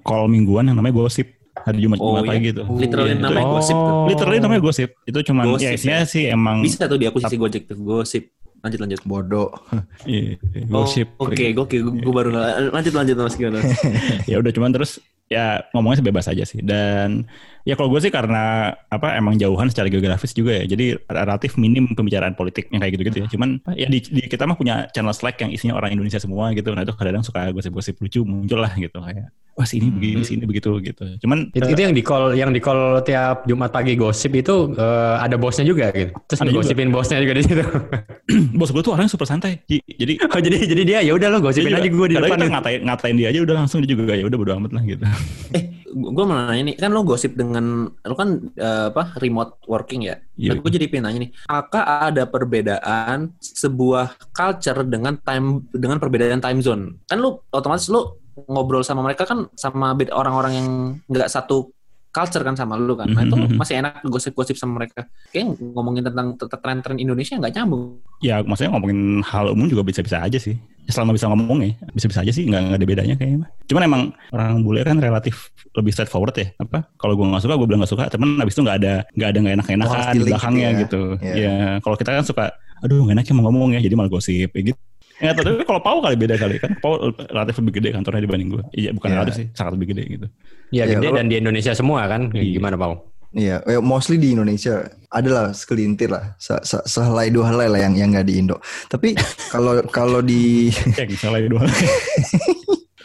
call 0.00 0.28
mingguan 0.28 0.68
yang 0.68 0.76
namanya 0.76 0.96
gosip 0.98 1.28
hari 1.58 1.82
Jumat 1.82 1.98
Oh, 1.98 2.14
Jumat 2.14 2.22
iya. 2.22 2.30
pagi 2.30 2.40
gitu. 2.46 2.62
Literally 2.70 3.10
Iya, 3.10 3.20
namanya 3.20 3.42
itu- 3.42 3.52
gosip 3.52 3.76
tuh. 3.76 3.94
Literally 4.06 4.38
namanya 4.38 4.62
gosip. 4.62 4.88
Itu 5.02 5.18
cuman 5.22 5.44
Gosip, 5.44 5.64
ya 5.64 5.70
isinya 5.74 5.98
ya. 5.98 6.06
sih 6.06 6.24
emang 6.28 6.56
Bisa 6.62 6.86
tuh 6.86 6.96
di 6.96 7.04
akuisisi 7.04 7.36
Gojek 7.36 7.62
tuh. 7.66 7.76
Gosip. 7.78 8.24
Lanjut 8.62 8.80
lanjut. 8.82 9.00
Bodoh. 9.06 9.50
iya, 10.08 10.34
Oh, 10.74 10.82
gosip. 10.84 11.14
Oke, 11.22 11.54
oke, 11.54 11.76
gue 11.78 12.12
baru 12.14 12.30
lanjut 12.74 12.94
lanjut 12.94 13.16
mas 13.18 13.36
gimana? 13.38 13.62
ya 14.30 14.36
udah 14.42 14.50
cuman 14.50 14.70
terus 14.74 14.98
ya 15.28 15.60
ngomongnya 15.76 16.00
sebebas 16.00 16.26
aja 16.26 16.44
sih 16.48 16.64
dan 16.64 17.28
ya 17.68 17.76
kalau 17.76 17.92
gue 17.92 18.00
sih 18.00 18.08
karena 18.08 18.72
apa 18.88 19.20
emang 19.20 19.36
jauhan 19.36 19.68
secara 19.68 19.92
geografis 19.92 20.32
juga 20.32 20.56
ya. 20.56 20.64
Jadi 20.64 20.96
relatif 21.04 21.60
minim 21.60 21.92
pembicaraan 21.92 22.32
politik 22.32 22.72
yang 22.72 22.80
kayak 22.80 22.96
gitu-gitu 22.96 23.18
ya. 23.20 23.26
Cuman 23.28 23.60
ya? 23.76 23.92
di, 23.92 24.00
di- 24.00 24.24
kita 24.24 24.48
mah 24.48 24.56
punya 24.56 24.88
channel 24.96 25.12
Slack 25.12 25.44
yang 25.44 25.52
isinya 25.52 25.76
orang 25.76 25.92
Indonesia 25.92 26.16
semua 26.16 26.56
gitu. 26.56 26.72
Nah 26.72 26.88
itu 26.88 26.96
kadang 26.96 27.20
suka 27.20 27.52
gosip-gosip 27.52 28.00
lucu 28.00 28.24
muncul 28.24 28.64
lah 28.64 28.72
gitu. 28.72 28.96
Kayak 28.96 29.36
wah 29.58 29.66
sini 29.66 29.90
begini 29.90 30.22
sini 30.24 30.46
begitu 30.46 30.70
gitu. 30.80 31.02
Cuman 31.18 31.50
Itu, 31.50 31.74
itu 31.74 31.80
yang 31.82 31.90
di 31.90 32.00
call 32.00 32.38
yang 32.38 32.54
di 32.54 32.62
call 32.62 33.02
tiap 33.02 33.42
Jumat 33.44 33.74
pagi 33.74 33.98
gosip 33.98 34.30
itu 34.38 34.72
eh, 34.72 35.16
ada 35.18 35.34
bosnya 35.34 35.66
juga 35.66 35.90
gitu. 35.90 36.14
Terus 36.30 36.40
ngegosipin 36.46 36.88
bosnya 36.94 37.20
juga 37.20 37.34
di 37.36 37.42
situ. 37.42 37.64
bos 38.58 38.70
gue 38.70 38.82
tuh 38.86 38.94
orangnya 38.94 39.10
super 39.10 39.26
santai. 39.26 39.60
Jadi 39.68 40.22
oh, 40.24 40.40
jadi 40.40 40.56
jadi 40.62 40.82
dia 40.86 40.98
ya 41.02 41.12
udah 41.12 41.28
lo 41.28 41.38
gosipin 41.42 41.74
dia 41.74 41.82
aja 41.82 41.90
gue 41.90 42.06
di 42.06 42.14
depan. 42.16 42.38
kita 42.38 42.46
ngatain, 42.54 42.80
ngatain 42.86 43.16
dia 43.18 43.28
aja 43.34 43.40
udah 43.42 43.54
langsung 43.58 43.82
dia 43.82 43.90
juga 43.90 44.14
ya 44.14 44.24
udah 44.24 44.38
bodo 44.38 44.52
amat 44.62 44.70
lah 44.78 44.82
gitu. 44.86 45.04
Eh, 45.52 45.64
gue 45.92 46.24
mau 46.24 46.36
nanya 46.36 46.72
nih, 46.72 46.76
kan 46.76 46.90
lo 46.92 47.04
gosip 47.04 47.34
dengan, 47.34 47.88
lo 47.88 48.14
kan 48.14 48.52
eh, 48.56 48.88
apa 48.92 49.16
remote 49.20 49.62
working 49.68 50.08
ya? 50.08 50.16
Iya. 50.38 50.58
gue 50.60 50.70
jadi 50.70 50.86
pengen 50.88 51.04
nanya 51.08 51.20
nih, 51.28 51.30
apakah 51.48 51.82
ada 52.08 52.22
perbedaan 52.28 53.32
sebuah 53.40 54.16
culture 54.30 54.84
dengan 54.86 55.16
time 55.20 55.64
dengan 55.72 55.98
perbedaan 55.98 56.40
time 56.40 56.60
zone? 56.60 56.84
Kan 57.08 57.24
lo 57.24 57.48
otomatis 57.50 57.88
lo 57.88 58.22
ngobrol 58.46 58.86
sama 58.86 59.02
mereka 59.02 59.26
kan 59.26 59.50
sama 59.58 59.98
orang-orang 60.14 60.52
yang 60.54 60.68
nggak 61.10 61.26
satu 61.26 61.74
culture 62.18 62.42
kan 62.42 62.58
sama 62.58 62.74
lu 62.74 62.98
kan. 62.98 63.06
Nah 63.06 63.22
itu 63.22 63.38
Mhm. 63.38 63.54
masih 63.54 63.78
enak 63.78 64.02
gosip-gosip 64.02 64.58
sama 64.58 64.82
mereka. 64.82 65.06
Kayak 65.30 65.54
ngomongin 65.62 66.02
tentang 66.02 66.34
tren-tren 66.34 66.98
Indonesia 66.98 67.38
nggak 67.38 67.54
nyambung. 67.54 68.02
Ya 68.18 68.42
maksudnya 68.42 68.74
ngomongin 68.74 69.22
hal 69.22 69.54
umum 69.54 69.70
juga 69.70 69.86
bisa-bisa 69.86 70.18
aja 70.18 70.36
sih. 70.36 70.58
Ya, 70.88 70.96
selama 70.96 71.12
bisa 71.12 71.28
ngomong 71.28 71.60
ya, 71.60 71.76
bisa-bisa 71.92 72.24
aja 72.24 72.32
sih, 72.32 72.48
nggak, 72.48 72.80
ada 72.80 72.86
bedanya 72.88 73.14
kayaknya. 73.14 73.44
Cuman 73.68 73.82
emang 73.84 74.02
orang 74.32 74.64
bule 74.64 74.80
kan 74.80 74.96
relatif 74.96 75.52
lebih 75.76 75.92
straightforward 75.92 76.32
ya. 76.32 76.48
Apa? 76.56 76.88
Kalau 76.96 77.12
gue 77.12 77.28
nggak 77.28 77.44
suka, 77.44 77.54
gue 77.60 77.66
bilang 77.68 77.84
nggak 77.84 77.92
suka. 77.92 78.04
Temen 78.08 78.40
abis 78.40 78.56
itu 78.56 78.64
nggak 78.64 78.78
ada 78.82 78.92
nggak 79.12 79.28
ada 79.28 79.38
nggak 79.38 79.54
enak-enakan 79.60 79.98
di 80.10 80.18
belakangnya 80.24 80.68
gitu 80.80 80.80
gitu. 80.80 81.02
ya. 81.20 81.34
Ya, 81.36 81.54
kalau 81.84 81.96
kita 82.00 82.10
kan 82.16 82.24
suka, 82.24 82.44
aduh 82.80 83.04
nggak 83.04 83.20
enak 83.20 83.24
emang 83.28 83.44
ngomong 83.52 83.70
ya, 83.76 83.80
jadi 83.84 83.94
malah 84.00 84.08
gosip 84.08 84.48
kayak 84.50 84.72
gitu. 84.72 84.80
Ya, 85.18 85.34
tapi 85.34 85.66
kalau 85.66 85.82
Pau 85.82 85.98
kali 85.98 86.14
beda 86.14 86.38
kali 86.38 86.56
kan. 86.58 86.78
Pau 86.78 86.94
relatif 87.10 87.58
lebih 87.58 87.82
gede 87.82 87.90
kantornya 87.90 88.22
dibanding 88.22 88.48
gue. 88.54 88.62
Iya, 88.72 88.90
bukan 88.94 89.08
Ya. 89.10 89.14
relatif 89.18 89.34
sih, 89.34 89.46
sangat 89.50 89.74
lebih 89.74 89.90
gede 89.90 90.02
gitu. 90.08 90.26
Ya 90.70 90.86
Iya, 90.86 90.94
gede 90.94 91.06
kalau- 91.06 91.16
dan 91.18 91.26
di 91.26 91.36
Indonesia 91.36 91.72
semua 91.74 92.06
kan. 92.06 92.30
Iya. 92.30 92.54
Gimana 92.54 92.76
Pau? 92.78 92.94
Iya, 93.28 93.60
eh, 93.62 93.76
mostly 93.76 94.16
di 94.16 94.32
Indonesia 94.32 94.88
adalah 95.12 95.52
segelintir 95.52 96.08
lah, 96.08 96.32
se- 96.40 96.64
se- 96.64 96.80
sehelai 96.82 97.28
dua 97.28 97.52
helai 97.52 97.68
lah 97.68 97.80
yang 97.82 97.92
yang 97.92 98.08
nggak 98.08 98.24
di 98.24 98.40
Indo. 98.40 98.56
Tapi 98.86 99.12
kalau 99.52 99.84
kalau 99.90 100.20
di 100.24 100.72
Cek, 100.72 101.12
salah 101.12 101.42
dua. 101.44 101.60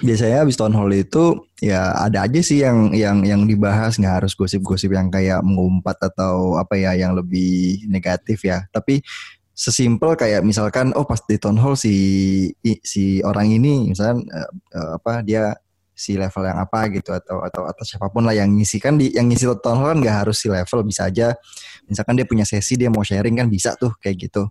biasanya 0.04 0.44
habis 0.44 0.60
town 0.60 0.76
hall 0.76 0.92
itu 0.92 1.48
ya 1.64 1.96
ada 1.96 2.28
aja 2.28 2.40
sih 2.40 2.60
yang 2.60 2.92
yang 2.92 3.24
yang 3.24 3.42
dibahas 3.44 3.96
nggak 3.96 4.24
harus 4.24 4.36
gosip-gosip 4.36 4.92
yang 4.92 5.08
kayak 5.08 5.40
mengumpat 5.40 5.96
atau 6.02 6.60
apa 6.60 6.76
ya 6.76 6.92
yang 6.96 7.16
lebih 7.16 7.84
negatif 7.88 8.44
ya. 8.44 8.68
Tapi 8.70 9.00
sesimpel 9.54 10.18
kayak 10.18 10.42
misalkan 10.42 10.90
oh 10.98 11.06
pas 11.06 11.22
di 11.30 11.38
town 11.38 11.62
hall 11.62 11.78
si 11.78 11.94
si 12.82 13.22
orang 13.22 13.54
ini 13.54 13.94
misalkan 13.94 14.26
eh, 14.26 14.50
eh, 14.74 14.90
apa 14.98 15.22
dia 15.22 15.54
si 15.94 16.18
level 16.18 16.44
yang 16.44 16.58
apa 16.58 16.90
gitu 16.90 17.14
atau 17.14 17.42
atau 17.46 17.64
atau 17.70 17.84
siapa 17.86 18.10
pun 18.10 18.26
lah 18.26 18.34
yang 18.34 18.50
ngisi. 18.50 18.82
Kan 18.82 18.98
di 18.98 19.14
yang 19.14 19.30
ngisi 19.30 19.46
town 19.62 19.78
hall 19.80 19.94
kan 19.94 20.00
nggak 20.02 20.18
harus 20.26 20.42
si 20.42 20.50
level 20.50 20.82
bisa 20.84 21.08
aja 21.08 21.38
misalkan 21.86 22.16
dia 22.16 22.26
punya 22.26 22.48
sesi 22.48 22.80
dia 22.80 22.88
mau 22.88 23.04
sharing 23.04 23.36
kan 23.38 23.48
bisa 23.52 23.76
tuh 23.76 23.92
kayak 24.00 24.28
gitu. 24.30 24.48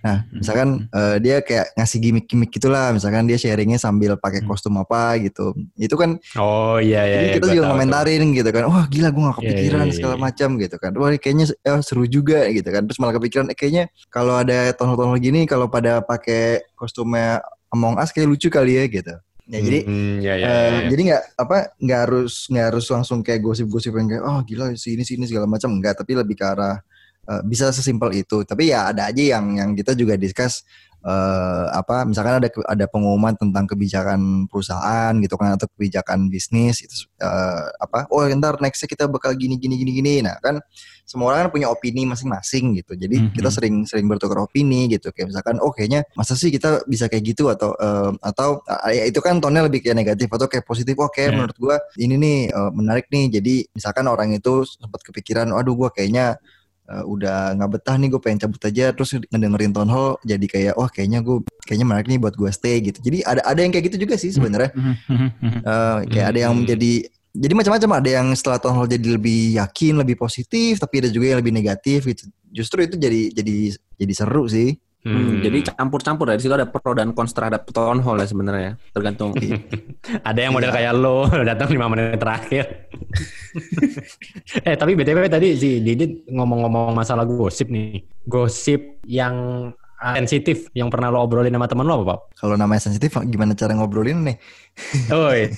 Nah 0.00 0.24
misalkan 0.30 0.86
eh, 0.88 1.16
dia 1.18 1.42
kayak 1.42 1.74
ngasih 1.76 1.98
gimmick-gimmick 2.00 2.50
gitulah. 2.54 2.94
Misalkan 2.94 3.26
dia 3.26 3.36
sharingnya 3.36 3.76
sambil 3.76 4.16
pakai 4.16 4.40
Hmm. 4.42 4.48
kostum 4.48 4.74
apa 4.78 5.18
gitu. 5.20 5.52
Itu 5.74 5.98
kan 5.98 6.16
Oh 6.38 6.78
iya 6.78 7.04
iya. 7.04 7.16
jadi 7.20 7.26
iya, 7.28 7.34
kita 7.36 7.46
juga 7.52 7.62
tuh. 7.66 7.70
komentarin 7.74 8.22
gitu 8.32 8.50
kan. 8.54 8.62
Wah 8.70 8.84
gila 8.86 9.08
gue 9.10 9.22
gak 9.22 9.36
Iya, 9.38 9.38
kepikiran 9.42 9.78
iya, 9.82 9.86
iya, 9.90 9.96
segala 9.98 10.14
iya. 10.16 10.22
macam 10.22 10.48
gitu 10.56 10.76
kan. 10.78 10.92
Wah 10.96 11.08
kayaknya 11.18 11.46
eh, 11.52 11.80
seru 11.84 12.04
juga 12.06 12.46
gitu 12.48 12.68
kan. 12.70 12.82
Terus 12.86 12.98
malah 13.02 13.14
kepikiran 13.18 13.46
eh, 13.50 13.56
kayaknya 13.58 13.84
kalau 14.08 14.34
ada 14.38 14.70
town 14.72 14.94
hall 14.94 15.18
gini 15.18 15.44
kalau 15.44 15.66
pada 15.68 16.00
pakai 16.00 16.62
kostumnya 16.78 17.42
Among 17.68 18.00
Us 18.00 18.14
kayak 18.16 18.32
lucu 18.32 18.48
kali 18.48 18.80
ya 18.80 18.88
gitu 18.88 19.12
ya 19.48 19.58
jadi 19.64 19.80
Hmm, 19.82 20.16
ya, 20.20 20.34
ya, 20.36 20.44
Eh, 20.44 20.52
ya, 20.52 20.78
ya. 20.84 20.88
jadi 20.92 21.02
nggak 21.08 21.22
apa 21.40 21.56
nggak 21.80 22.00
harus 22.04 22.32
nggak 22.52 22.66
harus 22.68 22.86
langsung 22.92 23.18
kayak 23.24 23.40
gosip-gosip 23.40 23.92
yang 23.96 24.08
kayak 24.12 24.24
oh 24.24 24.40
gila 24.44 24.76
sini 24.76 25.02
sini 25.02 25.24
segala 25.24 25.48
macam 25.48 25.72
enggak 25.72 25.96
tapi 25.96 26.12
lebih 26.12 26.36
ke 26.36 26.44
arah 26.44 26.76
eh, 27.24 27.42
bisa 27.48 27.72
sesimpel 27.72 28.12
itu 28.12 28.44
tapi 28.44 28.68
ya 28.68 28.92
ada 28.92 29.08
aja 29.08 29.22
yang 29.40 29.56
yang 29.56 29.70
kita 29.72 29.96
juga 29.96 30.20
discuss 30.20 30.68
eh, 31.04 31.66
apa 31.72 32.02
misalkan 32.04 32.42
ada 32.42 32.48
ada 32.66 32.84
pengumuman 32.90 33.34
tentang 33.38 33.64
kebijakan 33.70 34.46
perusahaan 34.50 35.14
gitu 35.22 35.34
kan 35.38 35.54
atau 35.54 35.70
kebijakan 35.76 36.26
bisnis 36.26 36.82
itu 36.82 37.06
eh, 37.22 37.64
apa 37.78 38.10
oh 38.10 38.26
ntar 38.38 38.58
nextnya 38.58 38.90
kita 38.90 39.04
bakal 39.06 39.32
gini 39.38 39.54
gini 39.58 39.78
gini 39.78 39.92
gini. 39.94 40.14
Nah 40.26 40.36
kan 40.42 40.58
semua 41.08 41.32
orang 41.32 41.48
kan 41.48 41.50
punya 41.56 41.68
opini 41.72 42.04
masing-masing 42.04 42.76
gitu. 42.84 42.92
Jadi 42.92 43.16
Mhm. 43.16 43.32
kita 43.32 43.48
sering 43.48 43.74
sering 43.88 44.04
bertukar 44.10 44.44
opini 44.44 44.92
gitu. 44.92 45.08
Kayak 45.08 45.32
misalkan 45.32 45.56
oh 45.64 45.72
kayaknya 45.72 46.04
masa 46.12 46.36
sih 46.36 46.52
kita 46.52 46.84
bisa 46.84 47.08
kayak 47.08 47.24
gitu? 47.32 47.48
Atau 47.48 47.72
eh, 47.80 48.12
atau 48.20 48.60
ya 48.92 49.08
itu 49.08 49.16
kan 49.24 49.40
tonnya 49.40 49.64
lebih 49.64 49.80
kayak 49.80 49.96
negatif 49.96 50.28
atau 50.28 50.44
kayak 50.50 50.68
positif. 50.68 50.92
Oh 51.00 51.08
kayak 51.08 51.32
Ya. 51.32 51.36
menurut 51.40 51.56
gua 51.56 51.76
ini 51.96 52.14
nih 52.20 52.38
eh, 52.52 52.70
menarik 52.76 53.06
nih. 53.08 53.40
Jadi 53.40 53.54
misalkan 53.72 54.04
orang 54.04 54.36
itu 54.36 54.68
sempat 54.68 55.00
kepikiran 55.00 55.48
aduh 55.56 55.72
gua 55.78 55.88
kayaknya 55.88 56.36
eh, 56.88 57.04
udah 57.04 57.54
nggak 57.54 57.70
betah 57.78 57.96
nih 58.00 58.08
gue 58.10 58.20
pengen 58.20 58.38
cabut 58.48 58.62
aja. 58.64 58.90
Terus 58.96 59.10
ngedengerin 59.28 59.72
town 59.76 59.90
hall 59.92 60.16
jadi 60.24 60.46
kayak 60.48 60.74
wah 60.80 60.88
kayaknya 60.88 61.20
gue 61.20 61.44
kayaknya 61.68 61.86
menarik 61.86 62.08
nih 62.08 62.18
buat 62.20 62.34
gua 62.34 62.50
stay 62.50 62.80
gitu. 62.80 62.98
Jadi 63.04 63.20
ada 63.28 63.44
ada 63.44 63.60
yang 63.60 63.72
kayak 63.72 63.92
gitu 63.92 64.08
juga 64.08 64.16
sih 64.16 64.32
sebenarnya. 64.32 64.72
Eh, 65.68 65.98
kayak 66.08 66.26
ada 66.34 66.38
yang 66.48 66.54
menjadi 66.56 66.92
jadi 67.36 67.52
macam-macam. 67.54 67.90
Ada 68.00 68.10
yang 68.20 68.26
setelah 68.32 68.58
town 68.58 68.74
hall 68.74 68.88
jadi 68.88 69.06
lebih 69.20 69.60
yakin 69.60 70.00
lebih 70.00 70.16
positif 70.16 70.80
tapi 70.80 71.04
ada 71.04 71.08
juga 71.12 71.36
yang 71.36 71.40
lebih 71.44 71.52
negatif 71.52 72.08
gitu. 72.08 72.24
Justru 72.48 72.88
itu 72.88 72.96
jadi 72.96 73.28
jadi 73.36 73.76
jadi 74.00 74.12
seru 74.16 74.48
sih 74.48 74.80
Hmm, 74.98 75.38
Jadi 75.38 75.62
campur-campur 75.62 76.26
dari 76.26 76.42
situ 76.42 76.50
ada 76.50 76.66
pro 76.66 76.90
dan 76.90 77.14
kontra 77.14 77.46
terhadap 77.46 77.70
town 77.70 78.02
hall 78.02 78.18
ya 78.18 78.26
sebenarnya. 78.26 78.74
Tergantung. 78.90 79.30
Ada 80.28 80.40
yang 80.42 80.52
model 80.58 80.74
kayak 80.74 80.92
lo 80.98 81.30
datang 81.54 81.70
5 81.70 81.92
menit 81.94 82.18
terakhir. 82.18 82.90
eh 84.66 84.74
tapi 84.74 84.98
btw 84.98 85.30
tadi 85.30 85.54
si 85.54 85.78
Didit 85.78 86.26
ngomong-ngomong 86.26 86.98
masalah 86.98 87.22
gosip 87.22 87.70
nih. 87.70 88.02
Gosip 88.26 88.98
yang 89.06 89.70
sensitif 89.98 90.70
yang 90.72 90.88
pernah 90.88 91.08
lo 91.08 91.20
obrolin 91.20 91.50
sama 91.50 91.66
temen 91.66 91.82
lo 91.82 91.94
apa, 91.96 92.04
Pak? 92.08 92.18
kalau 92.36 92.54
namanya 92.54 92.80
sensitif 92.80 93.10
gimana 93.24 93.52
cara 93.52 93.74
ngobrolin 93.74 94.22
nih 94.22 94.36
Oh 95.10 95.34
iya. 95.34 95.50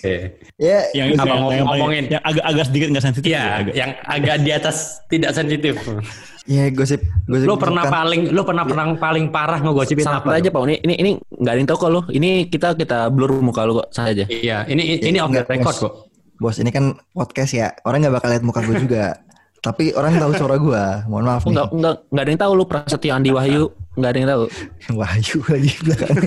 ya 0.56 0.78
yang, 0.96 1.12
Apa 1.12 1.28
yang, 1.28 1.36
ngomong- 1.36 1.52
yang, 1.52 1.66
ngomongin? 1.66 2.04
yang 2.08 2.22
agak 2.22 2.40
agak 2.42 2.64
sedikit 2.66 2.88
nggak 2.88 3.04
sensitif 3.04 3.28
Iya, 3.28 3.36
ya, 3.36 3.52
agak. 3.54 3.74
yang 3.74 3.90
agak 4.02 4.36
di 4.38 4.50
atas 4.50 4.76
tidak 5.06 5.30
sensitif. 5.30 5.74
ya 6.48 6.72
gosip 6.72 7.04
gosip 7.26 7.44
Lo 7.44 7.54
pernah 7.54 7.84
gosip 7.84 7.92
kan. 7.92 8.00
paling 8.00 8.20
lo 8.32 8.42
pernah 8.42 8.64
pernah 8.64 8.84
paling 8.96 9.24
parah 9.28 9.60
ngegosipin 9.60 10.02
Sangat 10.02 10.24
apa? 10.24 10.40
aja? 10.40 10.48
Pak. 10.48 10.60
Ini 10.64 10.76
ini 10.80 10.94
ini 10.96 11.10
nggak 11.20 11.52
ada 11.52 11.58
yang 11.60 11.68
tahu 11.68 11.78
kok 11.78 11.90
lo. 11.90 12.00
Ini 12.08 12.30
kita 12.48 12.68
kita 12.74 12.98
blur 13.08 13.38
muka 13.38 13.60
lo 13.62 13.84
kok 13.84 13.92
saja. 13.92 14.24
Iya, 14.24 14.64
ini 14.66 14.98
ini 14.98 15.20
off 15.20 15.28
the 15.28 15.44
record 15.44 15.68
Bos. 15.68 15.78
kok. 15.78 15.94
bos 16.40 16.56
ini 16.56 16.72
kan 16.72 16.96
podcast 17.12 17.52
ya 17.52 17.68
orang 17.84 18.00
nggak 18.00 18.16
bakal 18.16 18.32
lihat 18.32 18.40
muka 18.40 18.64
gue 18.64 18.80
juga 18.80 19.20
Tapi 19.60 19.92
orang 19.92 20.16
tahu 20.16 20.32
suara 20.32 20.56
gue. 20.56 20.82
Mohon 21.04 21.24
maaf 21.26 21.44
nih. 21.44 21.52
Enggak, 21.52 21.66
enggak, 21.70 21.94
enggak 22.08 22.22
ada 22.24 22.30
yang 22.32 22.40
tahu 22.40 22.52
lu 22.56 22.64
Prasetyo 22.64 23.12
Andi 23.12 23.28
Wahyu. 23.28 23.64
Enggak 24.00 24.10
ada 24.10 24.18
yang 24.18 24.30
tahu. 24.32 24.44
Wahyu 24.98 25.38
lagi 25.44 25.72
belakang. 25.78 26.16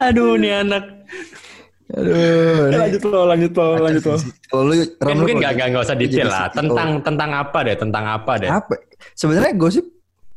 Aduh, 0.00 0.36
nih 0.36 0.62
anak. 0.62 0.84
Aduh. 1.88 2.14
ini- 2.68 2.78
lanjut 2.78 3.02
lo, 3.02 3.20
lanjut 3.26 3.52
lo, 3.52 3.66
lanjut 3.80 4.04
lo. 4.04 4.16
Kalau 4.46 4.62
lu 4.62 4.74
Mungkin, 4.76 4.88
Ram, 5.00 5.08
lu 5.08 5.18
mungkin 5.18 5.34
kalau 5.34 5.40
gak, 5.40 5.50
jadi- 5.50 5.58
gak, 5.58 5.68
gak 5.68 5.82
usah 5.82 5.96
lu 5.96 6.00
detail 6.00 6.28
lah. 6.28 6.38
CEO. 6.44 6.54
Tentang 6.54 6.88
tentang 7.02 7.30
apa 7.34 7.58
deh? 7.64 7.76
Tentang 7.76 8.04
apa 8.06 8.32
deh? 8.36 8.48
apa? 8.48 8.74
Sebenarnya 9.12 9.52
gosip 9.54 9.86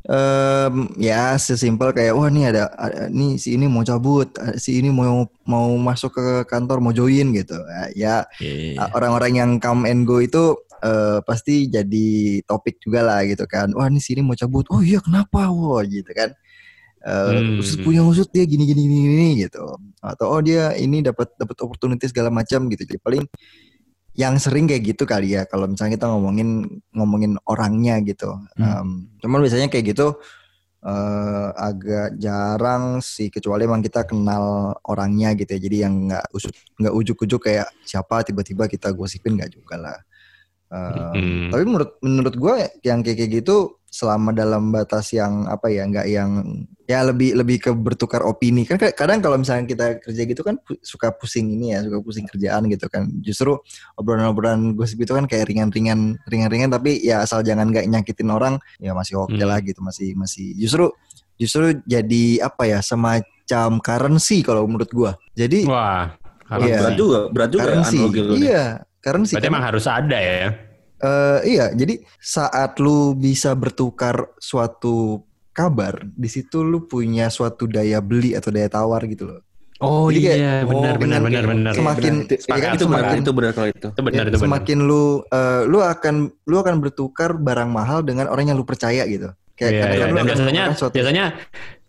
em, 0.02 0.74
ya 0.98 1.36
sesimpel 1.36 1.92
kayak 1.92 2.10
wah 2.10 2.26
nih 2.26 2.44
ada, 2.48 2.64
ada 2.72 3.06
nih 3.06 3.36
si 3.36 3.54
ini 3.54 3.66
mau 3.66 3.82
cabut, 3.82 4.26
eh, 4.36 4.56
si 4.56 4.80
ini 4.80 4.88
mau 4.88 5.22
mau 5.44 5.70
masuk 5.76 6.10
ke 6.10 6.26
kantor 6.44 6.80
mau 6.80 6.90
join 6.90 7.30
gitu. 7.30 7.54
Nah, 7.54 7.86
Ya 7.92 8.26
Iya. 8.40 8.88
orang-orang 8.90 9.32
yang 9.36 9.50
come 9.58 9.84
and 9.84 10.02
go 10.02 10.18
itu 10.18 10.56
eh, 10.82 11.18
pasti 11.22 11.70
jadi 11.70 12.06
topik 12.44 12.82
juga 12.82 13.00
lah 13.06 13.22
gitu 13.24 13.46
kan. 13.46 13.70
Wah 13.72 13.86
ini 13.86 14.02
sini 14.02 14.20
mau 14.20 14.34
cabut. 14.34 14.66
Oh 14.74 14.82
iya 14.82 14.98
kenapa? 14.98 15.48
Wah 15.48 15.82
gitu 15.86 16.10
kan. 16.12 16.34
Eh, 17.02 17.34
Hmm. 17.42 17.58
usut 17.58 17.82
punya 17.82 18.02
usut 18.06 18.30
dia 18.30 18.46
gini 18.46 18.62
gini 18.62 18.82
gini, 18.86 18.98
gini 19.10 19.28
gitu. 19.46 19.62
Atau 20.02 20.30
oh 20.30 20.38
dia 20.42 20.74
ini 20.78 21.02
dapat 21.02 21.34
dapat 21.38 21.56
opportunity 21.62 22.06
segala 22.10 22.30
macam 22.30 22.66
gitu. 22.70 22.82
Jadi 22.86 22.98
paling 23.02 23.24
yang 24.12 24.36
sering 24.36 24.68
kayak 24.68 24.92
gitu 24.92 25.08
kali 25.08 25.32
ya 25.40 25.48
kalau 25.48 25.64
misalnya 25.64 25.96
kita 25.96 26.06
ngomongin 26.12 26.68
ngomongin 26.92 27.32
orangnya 27.48 27.96
gitu. 28.04 28.28
Em, 28.60 29.08
cuman 29.24 29.38
biasanya 29.40 29.66
kayak 29.72 29.96
gitu 29.96 30.14
eh, 30.82 31.48
agak 31.56 32.18
jarang 32.18 32.98
sih 32.98 33.30
kecuali 33.30 33.64
emang 33.64 33.80
kita 33.82 34.02
kenal 34.06 34.74
orangnya 34.84 35.32
gitu 35.38 35.54
ya. 35.54 35.60
Jadi 35.62 35.76
yang 35.86 35.94
nggak 36.10 36.24
usut 36.34 36.52
nggak 36.78 36.94
ujuk-ujuk 36.94 37.40
kayak 37.50 37.66
siapa 37.86 38.22
tiba-tiba 38.26 38.66
kita 38.66 38.90
gosipin 38.92 39.38
nggak 39.38 39.52
juga 39.54 39.74
lah. 39.78 39.98
Eh, 40.72 41.12
Hmm. 41.12 41.52
Tapi 41.52 41.62
menurut 41.68 41.90
menurut 42.00 42.34
gue 42.34 42.54
yang 42.80 43.04
kayak 43.04 43.28
gitu 43.28 43.76
selama 43.86 44.32
dalam 44.32 44.72
batas 44.72 45.12
yang 45.12 45.44
apa 45.44 45.68
ya 45.68 45.84
nggak 45.84 46.08
yang 46.08 46.30
ya 46.88 47.04
lebih 47.04 47.36
lebih 47.36 47.60
ke 47.60 47.70
bertukar 47.76 48.24
opini. 48.24 48.64
Kan 48.64 48.80
kadang 48.80 49.20
kalau 49.20 49.36
misalnya 49.36 49.68
kita 49.68 50.00
kerja 50.00 50.22
gitu 50.24 50.40
kan 50.40 50.56
suka 50.80 51.12
pusing 51.12 51.52
ini 51.52 51.76
ya 51.76 51.84
suka 51.84 52.00
pusing 52.00 52.24
kerjaan 52.24 52.72
gitu 52.72 52.88
kan. 52.88 53.04
Justru 53.20 53.60
obrolan-obrolan 53.96 54.72
gosip 54.72 54.96
itu 54.96 55.12
kan 55.12 55.28
kayak 55.28 55.44
ringan-ringan 55.44 56.16
ringan-ringan 56.24 56.72
tapi 56.72 57.04
ya 57.04 57.20
asal 57.20 57.44
jangan 57.44 57.68
nggak 57.68 57.84
nyakitin 57.86 58.32
orang 58.32 58.56
ya 58.80 58.96
masih 58.96 59.20
oke 59.20 59.36
Hmm. 59.36 59.44
lah 59.44 59.60
gitu 59.60 59.84
masih 59.84 60.16
masih. 60.16 60.56
Justru 60.56 60.88
justru 61.36 61.76
jadi 61.84 62.48
apa 62.48 62.64
ya 62.64 62.80
semacam 62.80 63.76
currency 63.78 64.40
kalau 64.40 64.64
menurut 64.64 64.88
gua. 64.88 65.12
Jadi 65.36 65.68
Wah, 65.68 66.16
Iya. 66.48 66.80
Berat 66.80 66.96
juga, 66.96 67.20
berat 67.28 67.48
juga 67.48 67.60
ya 67.60 67.68
currency. 67.76 67.96
analogi 67.96 68.20
lu 68.20 68.34
iya 69.02 69.04
currency 69.04 69.34
berarti 69.34 69.42
kan. 69.44 69.52
emang 69.52 69.64
harus 69.66 69.84
ada 69.84 70.14
ya? 70.16 70.48
Eh, 71.02 71.38
iya, 71.50 71.66
jadi 71.74 71.98
saat 72.16 72.78
lu 72.78 73.12
bisa 73.12 73.50
bertukar 73.52 74.30
suatu 74.38 75.26
kabar, 75.50 76.06
di 76.06 76.30
situ 76.30 76.62
lu 76.62 76.86
punya 76.86 77.26
suatu 77.26 77.66
daya 77.66 77.98
beli 77.98 78.32
atau 78.32 78.48
daya 78.48 78.70
tawar 78.70 79.02
gitu 79.04 79.26
loh. 79.26 79.42
Oh 79.82 80.06
Jadi 80.06 80.22
kayak, 80.22 80.38
iya, 80.38 80.54
oh, 80.62 80.70
benar, 80.70 80.94
benar, 80.94 81.20
benar, 81.20 81.42
benar. 81.42 81.72
semakin- 81.74 82.16
Benar, 82.22 82.38
itu, 82.38 82.46
ya 82.46 82.54
kan, 82.54 82.70
itu 82.78 82.86
benar, 82.86 83.02
semakin- 83.02 83.18
itu 83.18 83.32
benar 83.34 83.50
kalau 83.50 83.68
itu. 83.68 83.88
Itu 83.90 84.00
benar, 84.00 84.14
Ya, 84.14 84.22
itu 84.22 84.30
benar. 84.30 84.44
semakin 84.46 84.78
lu 84.86 85.04
eh, 85.26 85.62
lu 85.66 85.78
akan 85.82 86.14
lu 86.46 86.56
akan 86.56 86.74
bertukar 86.78 87.30
barang 87.34 87.66
mahal 87.66 88.06
dengan 88.06 88.30
orang 88.30 88.46
yang 88.46 88.54
lu 88.54 88.62
percaya 88.62 89.02
gitu. 89.10 89.34
Kayak 89.58 89.70
Iya, 89.74 89.80
kadang-kadang 89.82 89.98
iya. 89.98 90.06
lu 90.06 90.14
Dan 90.14 90.26
biasanya 90.30 90.64
suatu- 90.78 90.94
biasanya 90.94 91.24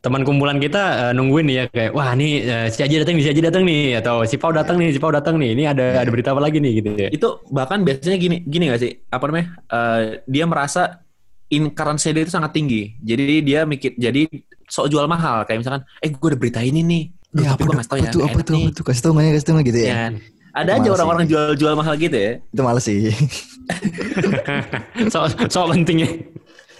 teman 0.04 0.28
kumpulan 0.28 0.60
kita 0.60 0.84
eh, 1.00 1.12
nungguin 1.16 1.48
nih 1.48 1.56
ya 1.56 1.66
kayak 1.72 1.92
wah 1.96 2.12
nih 2.12 2.32
eh, 2.44 2.68
si 2.68 2.84
Aji 2.84 3.00
datang 3.00 3.16
nih, 3.16 3.24
si 3.24 3.30
Aji 3.32 3.42
datang 3.42 3.64
nih 3.64 4.04
atau 4.04 4.28
si 4.28 4.36
Pau 4.36 4.52
datang 4.52 4.76
nih, 4.76 4.92
si 4.92 5.00
Pau 5.00 5.16
datang 5.16 5.40
nih. 5.40 5.56
Ini 5.56 5.64
ada 5.72 6.04
ada 6.04 6.10
berita 6.12 6.36
apa 6.36 6.44
lagi 6.44 6.60
nih 6.60 6.72
gitu 6.84 6.90
ya. 7.00 7.08
Itu 7.08 7.40
bahkan 7.48 7.88
biasanya 7.88 8.20
gini, 8.20 8.44
gini 8.44 8.68
gak 8.68 8.84
sih? 8.84 8.92
Apa 9.08 9.32
namanya? 9.32 9.56
Eh, 9.72 10.02
dia 10.28 10.44
merasa 10.44 11.08
in 11.48 11.72
currency 11.72 12.12
dia 12.12 12.28
itu 12.28 12.36
sangat 12.36 12.52
tinggi. 12.52 13.00
Jadi 13.00 13.48
dia 13.48 13.64
mikir, 13.64 13.96
jadi 13.96 14.28
sok 14.68 14.92
jual 14.92 15.08
mahal. 15.08 15.48
Kayak 15.48 15.64
misalkan, 15.64 15.82
eh 16.04 16.12
gue 16.12 16.28
ada 16.28 16.38
berita 16.38 16.60
ini 16.60 16.84
nih. 16.84 17.04
Duh, 17.34 17.42
Ya, 17.48 17.56
tapi 17.56 17.64
apa, 17.64 17.72
gue 17.72 17.86
tau 17.88 17.98
apa 17.98 18.04
ya. 18.04 18.12
tuh, 18.12 18.20
nggak 18.20 18.30
apa 18.30 18.42
tuh, 18.44 18.56
apa 18.60 18.70
tuh, 18.76 18.84
kasih 18.84 19.02
tau 19.02 19.12
nggak 19.16 19.24
ya, 19.24 19.32
kasih 19.32 19.46
tau 19.48 19.54
nggak 19.56 19.68
gitu 19.72 19.80
ya. 19.80 19.88
Ya 19.88 19.96
kan? 19.96 20.14
Ada 20.54 20.70
Itu 20.70 20.78
aja 20.78 20.90
orang-orang 21.00 21.24
jual-jual 21.32 21.74
mahal 21.80 21.94
gitu 21.98 22.18
ya. 22.20 22.32
Itu 22.44 22.62
males 22.62 22.84
sih. 22.84 23.00
so, 25.14 25.26
so 25.48 25.66
pentingnya. 25.72 26.12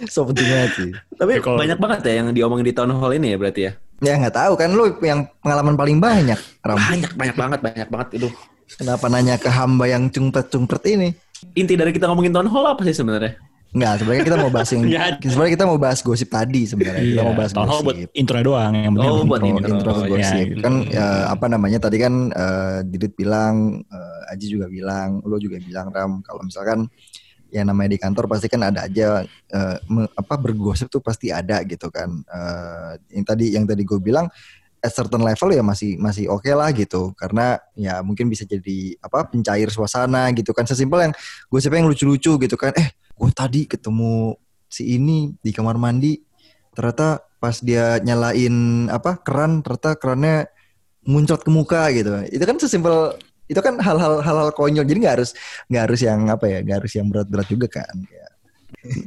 So 0.06 0.24
penting 0.24 0.46
banget 0.46 0.72
sih. 0.74 0.90
Tapi 1.14 1.32
Ya, 1.32 1.40
kalau- 1.40 1.60
banyak 1.60 1.78
banget 1.78 2.00
ya 2.04 2.14
yang 2.16 2.28
diomongin 2.32 2.66
di 2.66 2.74
town 2.74 2.92
hall 2.92 3.12
ini 3.12 3.32
ya 3.32 3.38
berarti 3.38 3.62
ya. 3.64 3.72
Ya 4.00 4.14
nggak 4.16 4.36
tahu 4.36 4.54
kan 4.56 4.70
lu 4.70 4.86
yang 5.00 5.24
pengalaman 5.40 5.74
paling 5.74 5.98
banyak, 5.98 6.36
Ram. 6.60 6.76
Banyak, 6.76 7.12
banyak 7.14 7.36
banget, 7.36 7.60
banyak 7.62 7.88
banget. 7.90 8.10
Itu 8.14 8.28
Kenapa 8.74 9.06
nanya 9.06 9.36
ke 9.36 9.48
hamba 9.48 9.86
yang 9.86 10.08
cungpret-cungpret 10.08 10.84
ini? 10.90 11.10
inti 11.54 11.76
dari 11.76 11.92
kita 11.92 12.08
ngomongin 12.08 12.32
town 12.32 12.48
hall 12.48 12.66
apa 12.66 12.82
sih 12.82 12.94
sebenarnya? 12.94 13.36
Enggak, 13.70 13.94
sebenarnya 14.00 14.24
kita 14.24 14.38
mau 14.38 14.50
bahas 14.50 14.70
yang 14.70 14.84
Ya. 14.88 15.04
sebenarnya 15.20 15.54
kita 15.54 15.66
mau 15.66 15.78
bahas 15.78 16.00
gosip 16.00 16.30
tadi 16.30 16.62
sebenarnya. 16.64 17.04
Kita 17.04 17.24
mau 17.24 17.34
bahas 17.34 17.52
Town 17.52 17.66
hall 17.66 17.82
buat 17.82 17.98
gosip. 17.98 18.10
intro 18.14 18.38
doang 18.40 18.72
yang 18.72 18.94
penting 18.94 19.10
Oh, 19.10 19.26
buat 19.26 19.42
intro, 19.42 19.68
intro. 19.68 19.92
Oh, 19.92 20.06
gosip. 20.08 20.46
ya. 20.48 20.62
Kan 20.62 20.74
ya, 20.88 21.06
apa 21.28 21.46
namanya 21.48 21.80
tadi 21.80 21.98
kan 21.98 22.14
eh, 22.30 22.78
Didit 22.84 23.14
bilang, 23.14 23.56
eh, 23.84 24.32
Aji 24.32 24.46
juga 24.48 24.66
bilang, 24.68 25.20
lo 25.22 25.36
juga 25.36 25.58
bilang 25.58 25.90
Ram 25.90 26.22
kalau 26.22 26.42
misalkan 26.42 26.86
ya 27.54 27.62
namanya 27.62 27.94
di 27.94 28.00
kantor 28.02 28.26
pasti 28.26 28.50
kan 28.50 28.66
ada 28.66 28.90
aja 28.90 29.22
eh, 29.30 29.78
me- 29.86 30.10
apa 30.18 30.34
bergosip 30.42 30.90
tuh 30.90 31.06
pasti 31.06 31.30
ada 31.30 31.62
gitu 31.62 31.94
kan. 31.94 32.10
Eh, 32.10 32.92
yang 33.14 33.26
tadi 33.30 33.46
yang 33.54 33.66
tadi 33.70 33.86
gue 33.86 34.02
bilang 34.02 34.26
at 34.84 34.92
certain 34.92 35.22
level 35.22 35.54
ya 35.54 35.62
masih 35.62 35.96
masih 36.02 36.26
oke 36.34 36.50
lah 36.50 36.74
gitu. 36.74 37.14
Karena 37.14 37.62
ya 37.78 38.02
mungkin 38.02 38.26
bisa 38.26 38.44
jadi 38.50 38.98
apa 39.06 39.30
pencair 39.30 39.70
suasana 39.70 40.34
gitu 40.34 40.50
kan. 40.50 40.66
Sesimpel 40.66 41.06
yang 41.06 41.14
gosipnya 41.54 41.86
yang 41.86 41.90
lucu-lucu 41.94 42.42
gitu 42.42 42.56
kan. 42.58 42.74
Eh 42.74 42.90
gue 43.14 43.30
tadi 43.30 43.70
ketemu 43.70 44.34
si 44.66 44.98
ini 44.98 45.38
di 45.38 45.54
kamar 45.54 45.78
mandi. 45.78 46.18
Ternyata 46.74 47.22
pas 47.38 47.62
dia 47.62 48.02
nyalain 48.02 48.90
apa 48.90 49.22
keran 49.22 49.62
ternyata 49.62 49.94
kerannya 49.94 50.50
muncrat 51.06 51.46
ke 51.46 51.52
muka 51.54 51.86
gitu. 51.94 52.10
Itu 52.34 52.44
kan 52.44 52.58
sesimpel 52.58 53.14
itu 53.46 53.60
kan 53.60 53.76
hal-hal 53.78 54.20
hal-hal 54.20 54.50
konyol 54.52 54.84
jadi 54.84 55.00
nggak 55.00 55.16
harus 55.20 55.30
nggak 55.68 55.84
harus 55.84 56.00
yang 56.00 56.20
apa 56.28 56.46
ya 56.46 56.60
nggak 56.62 56.78
harus 56.80 56.92
yang 56.94 57.08
berat-berat 57.08 57.48
juga 57.48 57.68
kan 57.72 57.96
Ya. 58.06 58.28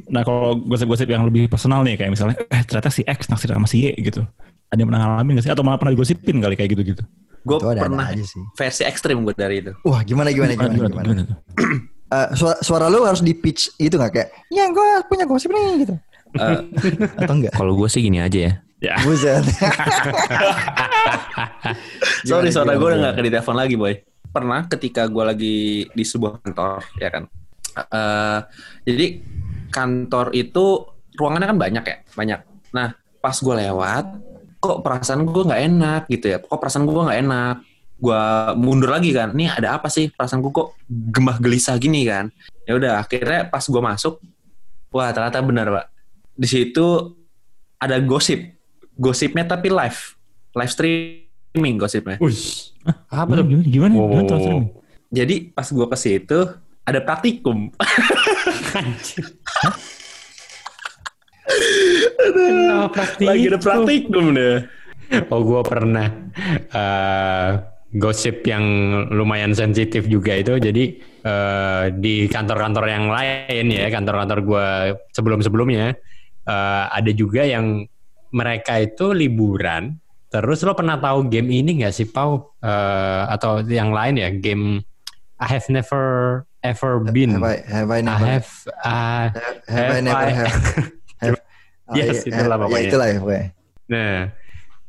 Nah 0.09 0.21
kalau 0.21 0.57
gosip-gosip 0.57 1.05
yang 1.05 1.21
lebih 1.23 1.45
personal 1.45 1.85
nih 1.85 1.93
kayak 1.95 2.09
misalnya 2.09 2.33
eh 2.47 2.61
ternyata 2.61 2.89
si 2.89 3.01
X 3.01 3.29
naksir 3.29 3.51
sama 3.51 3.65
si 3.65 3.85
Y 3.85 3.93
gitu. 4.01 4.25
Ada 4.67 4.81
yang 4.81 4.89
pernah 4.89 5.01
ngalamin 5.05 5.37
gak 5.37 5.45
sih? 5.45 5.53
Atau 5.53 5.61
malah 5.61 5.77
pernah 5.77 5.93
digosipin 5.93 6.41
kali 6.41 6.57
kayak 6.57 6.73
gitu-gitu? 6.73 7.03
Gue 7.45 7.57
Itu 7.57 7.71
pernah 7.71 8.09
aja 8.09 8.19
sih. 8.19 8.41
versi 8.53 8.83
ekstrim 8.83 9.21
gue 9.21 9.31
dari 9.31 9.61
itu. 9.61 9.71
wah 9.81 10.01
gimana 10.01 10.33
gimana 10.33 10.51
gimana 10.51 10.73
gimana, 10.73 10.89
gimana 10.97 11.21
tuh? 11.25 11.37
Eh, 12.07 12.29
suara, 12.33 12.55
suara 12.63 12.85
lu 12.87 13.03
harus 13.03 13.19
di 13.19 13.35
pitch 13.35 13.75
gitu 13.75 13.99
nggak 13.99 14.11
kayak 14.15 14.29
ya 14.47 14.71
gue 14.71 14.87
punya 15.05 15.27
gosip 15.27 15.51
nih 15.51 15.83
gitu 15.83 15.93
Eh, 16.39 16.59
atau 17.19 17.33
enggak 17.35 17.51
Kalau 17.51 17.75
gue 17.75 17.87
sih 17.87 17.99
gini 17.99 18.17
aja 18.17 18.39
ya. 18.39 18.53
Ya. 18.79 18.95
buset 19.03 19.43
Sorry, 22.23 22.47
Gimana, 22.47 22.55
suara 22.55 22.65
gimana, 22.65 22.79
gue 22.79 22.87
udah 22.87 22.97
gimana? 22.97 23.11
gak 23.11 23.23
di 23.23 23.31
telepon 23.31 23.55
lagi, 23.55 23.75
boy. 23.75 23.93
Pernah 24.37 24.69
ketika 24.69 25.09
gue 25.09 25.23
lagi 25.25 25.57
di 25.89 26.03
sebuah 26.05 26.45
kantor, 26.45 26.85
ya 27.01 27.09
kan. 27.09 27.23
Eh, 27.73 28.39
jadi 28.85 29.05
kantor 29.73 30.37
itu 30.37 30.85
ruangannya 31.17 31.49
kan 31.49 31.57
banyak 31.57 31.83
ya, 31.89 31.97
banyak. 32.13 32.39
Nah, 32.69 32.93
pas 33.17 33.33
gue 33.33 33.55
lewat, 33.65 34.05
kok 34.61 34.85
perasaan 34.85 35.25
gue 35.25 35.41
nggak 35.41 35.63
enak 35.73 36.01
gitu 36.05 36.25
ya? 36.29 36.37
Kok 36.37 36.53
perasaan 36.53 36.85
gue 36.85 36.93
nggak 36.93 37.21
enak? 37.25 37.55
Gue 37.97 38.21
mundur 38.61 38.93
lagi 38.93 39.09
kan. 39.09 39.33
Nih 39.33 39.49
ada 39.49 39.81
apa 39.81 39.89
sih? 39.89 40.13
Perasaan 40.13 40.45
gue 40.45 40.53
kok 40.53 40.77
gemah 40.85 41.41
gelisah 41.41 41.73
gini 41.81 42.05
kan? 42.05 42.29
Ya 42.69 42.77
udah, 42.77 43.01
akhirnya 43.01 43.49
pas 43.49 43.65
gue 43.65 43.81
masuk, 43.81 44.21
wah 44.93 45.09
ternyata 45.09 45.41
benar 45.41 45.65
pak. 45.73 45.85
Di 46.37 46.45
situ 46.45 47.17
ada 47.81 47.97
gosip, 48.05 48.53
gosipnya 48.93 49.49
tapi 49.49 49.73
live, 49.73 50.13
live 50.53 50.69
streaming 50.69 51.81
gosipnya. 51.81 52.21
Wih. 52.87 53.19
Apa 53.19 53.31
tuh? 53.35 53.45
Gimana? 53.45 53.65
Gimana? 53.67 53.93
Wow, 53.93 54.07
Gimana 54.07 54.27
tuh? 54.31 54.61
Jadi 55.07 55.35
pas 55.51 55.67
gue 55.67 55.87
ke 55.87 55.97
situ 55.99 56.39
ada 56.87 56.99
praktikum. 57.03 57.71
Kenapa 62.17 62.87
praktikum? 62.91 63.27
Lagi 63.27 63.45
ada 63.47 63.59
praktikum 63.59 64.25
deh. 64.35 64.57
Oh, 65.31 65.39
gue 65.39 65.61
pernah 65.63 66.07
eh, 66.75 67.49
gosip 67.95 68.43
yang 68.43 68.63
lumayan 69.11 69.55
sensitif 69.55 70.07
juga 70.11 70.35
itu. 70.35 70.59
Jadi 70.59 70.83
eh, 71.23 71.83
di 71.95 72.27
kantor-kantor 72.27 72.85
yang 72.91 73.07
lain 73.07 73.65
ya, 73.71 73.87
kantor-kantor 73.87 74.39
gue 74.43 74.67
sebelum-sebelumnya 75.15 75.95
eh, 76.43 76.83
ada 76.91 77.11
juga 77.15 77.47
yang 77.47 77.87
mereka 78.35 78.83
itu 78.83 79.15
liburan. 79.15 79.95
Terus 80.27 80.59
lo 80.67 80.75
pernah 80.75 80.99
tahu 80.99 81.31
game 81.31 81.49
ini 81.63 81.83
nggak 81.83 81.93
sih, 81.95 82.07
Pau? 82.07 82.51
Eh, 82.59 83.23
atau 83.31 83.63
yang 83.63 83.95
lain 83.95 84.19
ya, 84.19 84.29
game 84.31 84.83
I 85.39 85.47
have 85.55 85.67
never 85.71 86.03
ever 86.65 86.99
been. 86.99 87.37
have 87.37 87.45
I 87.47 87.55
have 87.63 87.89
I 87.93 87.97
I 87.97 88.01
never 88.01 88.25
have 88.27 88.49
uh, 88.83 89.25
have 89.71 89.91
I 89.93 89.99
never 90.03 90.27
have 90.33 90.55
have 91.23 91.37
Yes, 91.95 92.27
I- 92.27 92.35
itulah 92.35 92.57
ya 92.59 92.59
pokoknya. 92.59 92.89
itulah 92.91 93.05
ya 93.07 93.17
pokoknya 93.23 93.45
Nah, 93.87 94.15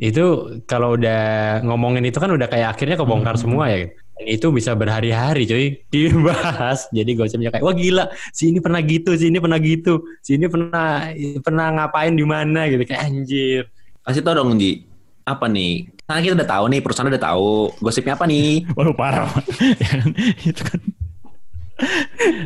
itu 0.03 0.25
kalau 0.67 0.99
udah 0.99 1.23
ngomongin 1.63 2.03
itu 2.03 2.19
kan 2.19 2.35
udah 2.35 2.51
kayak 2.51 2.75
akhirnya 2.75 2.99
kebongkar 2.99 3.39
semua 3.39 3.71
ya. 3.71 3.87
Dan 4.19 4.27
itu 4.27 4.51
bisa 4.51 4.75
berhari-hari 4.75 5.47
cuy 5.47 5.67
dibahas. 5.95 6.91
Jadi 6.91 7.15
gosipnya 7.15 7.55
kayak 7.55 7.63
wah 7.63 7.77
gila, 7.79 8.11
si 8.35 8.51
ini 8.51 8.59
pernah 8.59 8.83
gitu, 8.83 9.15
si 9.15 9.31
ini 9.31 9.39
pernah 9.39 9.63
gitu, 9.63 10.03
si 10.27 10.35
ini 10.35 10.51
pernah 10.51 11.15
pernah 11.39 11.67
ngapain 11.79 12.19
di 12.19 12.27
mana 12.27 12.67
gitu 12.67 12.83
kayak 12.83 13.07
anjir. 13.07 13.71
Kasih 14.03 14.25
tau 14.27 14.41
dong 14.43 14.59
Ji, 14.59 14.88
apa 15.29 15.47
nih? 15.47 15.93
Karena 16.03 16.21
kita 16.21 16.35
udah 16.35 16.49
tahu 16.49 16.65
nih, 16.69 16.81
perusahaan 16.81 17.09
udah 17.09 17.23
tahu 17.23 17.49
gosipnya 17.79 18.17
apa 18.17 18.25
nih. 18.25 18.65
Waduh 18.77 18.95
parah. 18.95 19.29
Ya 19.79 19.89
kan? 19.95 20.09
itu 20.43 20.63
kan 20.63 20.81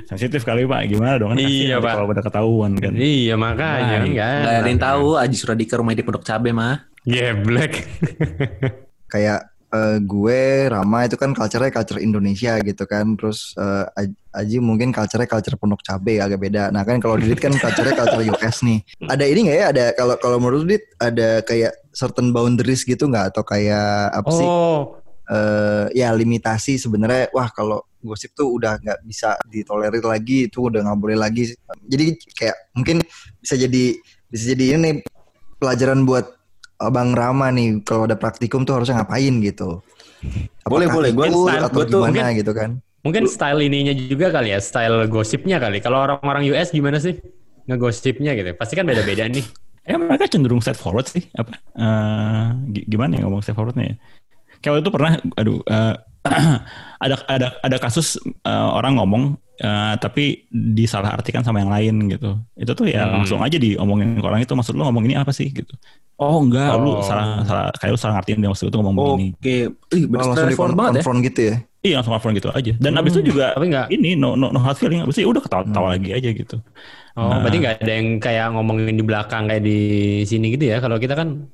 sensitif 0.05 0.45
kali 0.45 0.69
pak 0.69 0.93
gimana 0.93 1.17
dong 1.17 1.33
kan 1.33 1.41
Iya, 1.41 1.81
Pak. 1.81 1.93
kalau 1.97 2.05
udah 2.07 2.21
ketahuan 2.21 2.77
kan 2.77 2.93
Iya 2.93 3.33
makanya 3.35 3.97
Nah, 3.97 4.05
enggak. 4.05 4.37
Gak 4.45 4.57
ada 4.61 4.69
yang 4.69 4.83
tahu, 4.83 5.07
Aji 5.17 5.37
Suradika 5.37 5.81
rumah 5.81 5.97
di 5.97 6.05
Pondok 6.05 6.21
Cabe 6.21 6.53
mah. 6.53 6.85
Geblek. 7.03 7.89
kayak 9.09 9.52
eh, 9.73 9.99
gue 10.05 10.41
Rama 10.69 11.09
itu 11.09 11.17
kan 11.17 11.33
culture-nya 11.33 11.73
culture 11.73 12.01
Indonesia 12.01 12.61
gitu 12.61 12.85
kan. 12.85 13.17
Terus 13.17 13.57
Aj- 13.97 14.17
Aji 14.33 14.61
mungkin 14.65 14.93
culture-nya 14.93 15.29
culture 15.29 15.57
Pondok 15.61 15.85
Cabe 15.85 16.21
agak 16.21 16.41
beda. 16.41 16.73
Nah 16.73 16.85
kan 16.85 17.01
kalau 17.01 17.17
Didit 17.21 17.41
kan 17.41 17.53
culture-nya 17.53 17.93
culture 17.97 18.25
US 18.33 18.65
nih. 18.65 18.81
Ada 19.09 19.25
ini 19.29 19.41
nggak 19.49 19.59
ya? 19.59 19.67
Ada 19.73 19.85
kalau 19.97 20.15
kalau 20.21 20.37
menurut 20.41 20.65
Didit 20.69 20.85
ada 20.97 21.41
kayak 21.45 21.73
certain 21.93 22.33
boundaries 22.33 22.85
gitu 22.85 23.09
nggak? 23.09 23.33
Atau 23.33 23.45
kayak 23.45 24.13
apa 24.13 24.31
sih? 24.33 24.49
Oh, 24.49 24.97
eh, 25.29 25.85
ya 25.97 26.13
limitasi 26.17 26.81
sebenarnya. 26.81 27.29
Wah 27.37 27.49
kalau 27.53 27.85
gosip 28.03 28.33
tuh 28.35 28.57
udah 28.57 28.81
nggak 28.83 29.05
bisa 29.07 29.39
ditolerir 29.47 30.03
lagi 30.03 30.49
itu 30.51 30.69
udah 30.69 30.81
nggak 30.81 30.99
boleh 31.01 31.17
lagi. 31.17 31.53
Jadi 31.87 32.17
kayak 32.35 32.57
mungkin 32.73 33.05
bisa 33.39 33.55
jadi 33.55 33.85
bisa 34.33 34.45
jadi 34.57 34.81
ini 34.81 35.05
pelajaran 35.61 36.03
buat 36.03 36.42
Bang 36.91 37.13
Rama 37.13 37.53
nih 37.53 37.85
kalau 37.85 38.09
ada 38.09 38.17
praktikum 38.17 38.65
tuh 38.65 38.81
harusnya 38.81 38.99
ngapain 38.99 39.39
gitu 39.39 39.79
Boleh, 40.63 40.87
Apakah 40.87 40.95
boleh. 40.95 41.11
Gua- 41.13 41.27
ikut 41.29 41.35
gua 41.37 41.53
atau 41.67 41.83
tuh 41.83 42.01
gimana 42.01 42.11
mungkin- 42.15 42.39
gitu 42.39 42.53
kan 42.55 42.71
mungkin 43.03 43.23
style 43.27 43.61
ininya 43.61 43.91
juga 43.93 44.31
kali 44.31 44.55
ya, 44.55 44.63
style 44.63 45.11
gosipnya 45.11 45.59
kali. 45.59 45.83
Kalau 45.83 45.99
orang-orang 45.99 46.47
US 46.55 46.71
gimana 46.71 47.03
sih 47.03 47.19
ngegosipnya 47.67 48.39
gitu? 48.39 48.55
Pasti 48.55 48.79
kan 48.79 48.87
beda-beda 48.87 49.27
nih. 49.27 49.43
Ya 49.83 49.99
mereka 49.99 50.31
cenderung 50.31 50.63
set 50.63 50.79
forward 50.79 51.11
sih 51.11 51.27
apa? 51.35 51.59
Eh, 51.75 52.47
gi- 52.71 52.87
gimana 52.87 53.19
ya 53.19 53.27
ngomong 53.27 53.43
set 53.43 53.59
forwardnya 53.59 53.91
ya? 53.91 53.95
Kayak 54.63 54.71
waktu 54.71 54.83
itu 54.87 54.93
pernah, 54.95 55.13
aduh, 55.35 55.59
eh, 55.67 55.95
ada 57.05 57.15
ada 57.27 57.47
ada 57.59 57.77
kasus 57.79 58.15
eh, 58.23 58.69
orang 58.73 58.95
ngomong 58.99 59.23
eh, 59.59 59.95
tapi 59.99 60.47
disalahartikan 60.51 61.43
sama 61.43 61.63
yang 61.63 61.71
lain 61.71 61.95
gitu. 62.11 62.39
Itu 62.55 62.73
tuh 62.73 62.87
ya 62.87 63.07
Hmm. 63.07 63.23
langsung 63.23 63.41
aja 63.43 63.59
diomongin 63.59 64.19
ke 64.19 64.27
orang 64.27 64.41
itu 64.41 64.55
maksud 64.55 64.75
lu 64.75 64.87
ngomong 64.87 65.05
ini 65.07 65.15
apa 65.15 65.31
sih 65.31 65.51
gitu. 65.51 65.75
Oh 66.17 66.39
enggak, 66.39 66.79
lu 66.79 66.99
Oh. 66.99 67.03
salah 67.03 67.43
salah 67.43 67.67
kayak 67.75 67.91
lu 67.91 67.99
salah 67.99 68.15
ngertiin 68.19 68.39
dia 68.39 68.51
maksud 68.51 68.67
itu 68.71 68.77
ngomong 68.79 68.95
begini. 68.95 69.27
Oke, 69.35 69.57
ih 69.99 70.05
bener 70.07 70.23
Oh, 70.23 70.29
langsung 70.31 70.77
banget 70.79 70.93
ya. 70.95 71.03
konfront 71.03 71.21
gitu 71.23 71.41
ya 71.43 71.57
Iya 71.83 71.95
langsung 71.99 72.15
telepon 72.15 72.33
gitu 72.39 72.49
aja. 72.55 72.73
Dan 72.79 72.93
abis 72.95 73.11
itu 73.19 73.35
juga 73.35 73.59
Tapi 73.59 73.67
nggak. 73.67 73.87
ini 73.91 74.15
no 74.15 74.39
no, 74.39 74.55
no 74.55 74.63
hard 74.63 74.79
feeling. 74.79 75.03
Abis 75.03 75.19
itu 75.19 75.27
ya 75.27 75.35
udah 75.35 75.43
ketawa-tawa 75.43 75.99
lagi 75.99 76.15
aja 76.15 76.31
gitu. 76.31 76.63
Oh, 77.19 77.27
Nah. 77.27 77.43
berarti 77.43 77.59
nggak 77.59 77.75
ada 77.83 77.93
yang 77.93 78.09
kayak 78.17 78.47
ngomongin 78.55 78.95
di 78.95 79.03
belakang 79.03 79.51
kayak 79.51 79.67
di 79.67 79.79
sini 80.23 80.55
gitu 80.55 80.71
ya? 80.71 80.79
Kalau 80.79 80.97
kita 80.97 81.19
kan, 81.19 81.51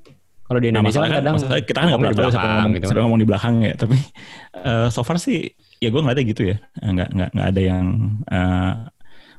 kalau 0.49 0.59
di 0.65 0.69
Nah, 0.73 0.81
Indonesia 0.81 1.05
masalahnya 1.05 1.13
kan 1.13 1.21
kadang 1.21 1.37
kita 1.69 1.79
kan 1.79 1.87
nggak 1.93 2.01
pernah 2.01 2.15
tahu 2.17 2.31
siapa 2.33 2.33
belakang 2.33 2.57
ngomong, 2.57 2.73
gitu 2.73 2.89
kan. 2.89 3.03
ngomong 3.05 3.21
di 3.21 3.29
belakang 3.29 3.55
ya. 3.61 3.73
Tapi 3.77 3.97
eh, 4.65 4.87
so 4.89 5.01
far 5.05 5.17
sih 5.21 5.39
ya 5.79 5.89
gue 5.93 6.01
ngeliatnya 6.01 6.25
gitu 6.25 6.43
ya. 6.49 6.57
Nggak 6.81 7.09
nggak 7.13 7.31
nggak 7.37 7.49
ada 7.53 7.61
yang 7.61 7.85
eh, 8.27 8.73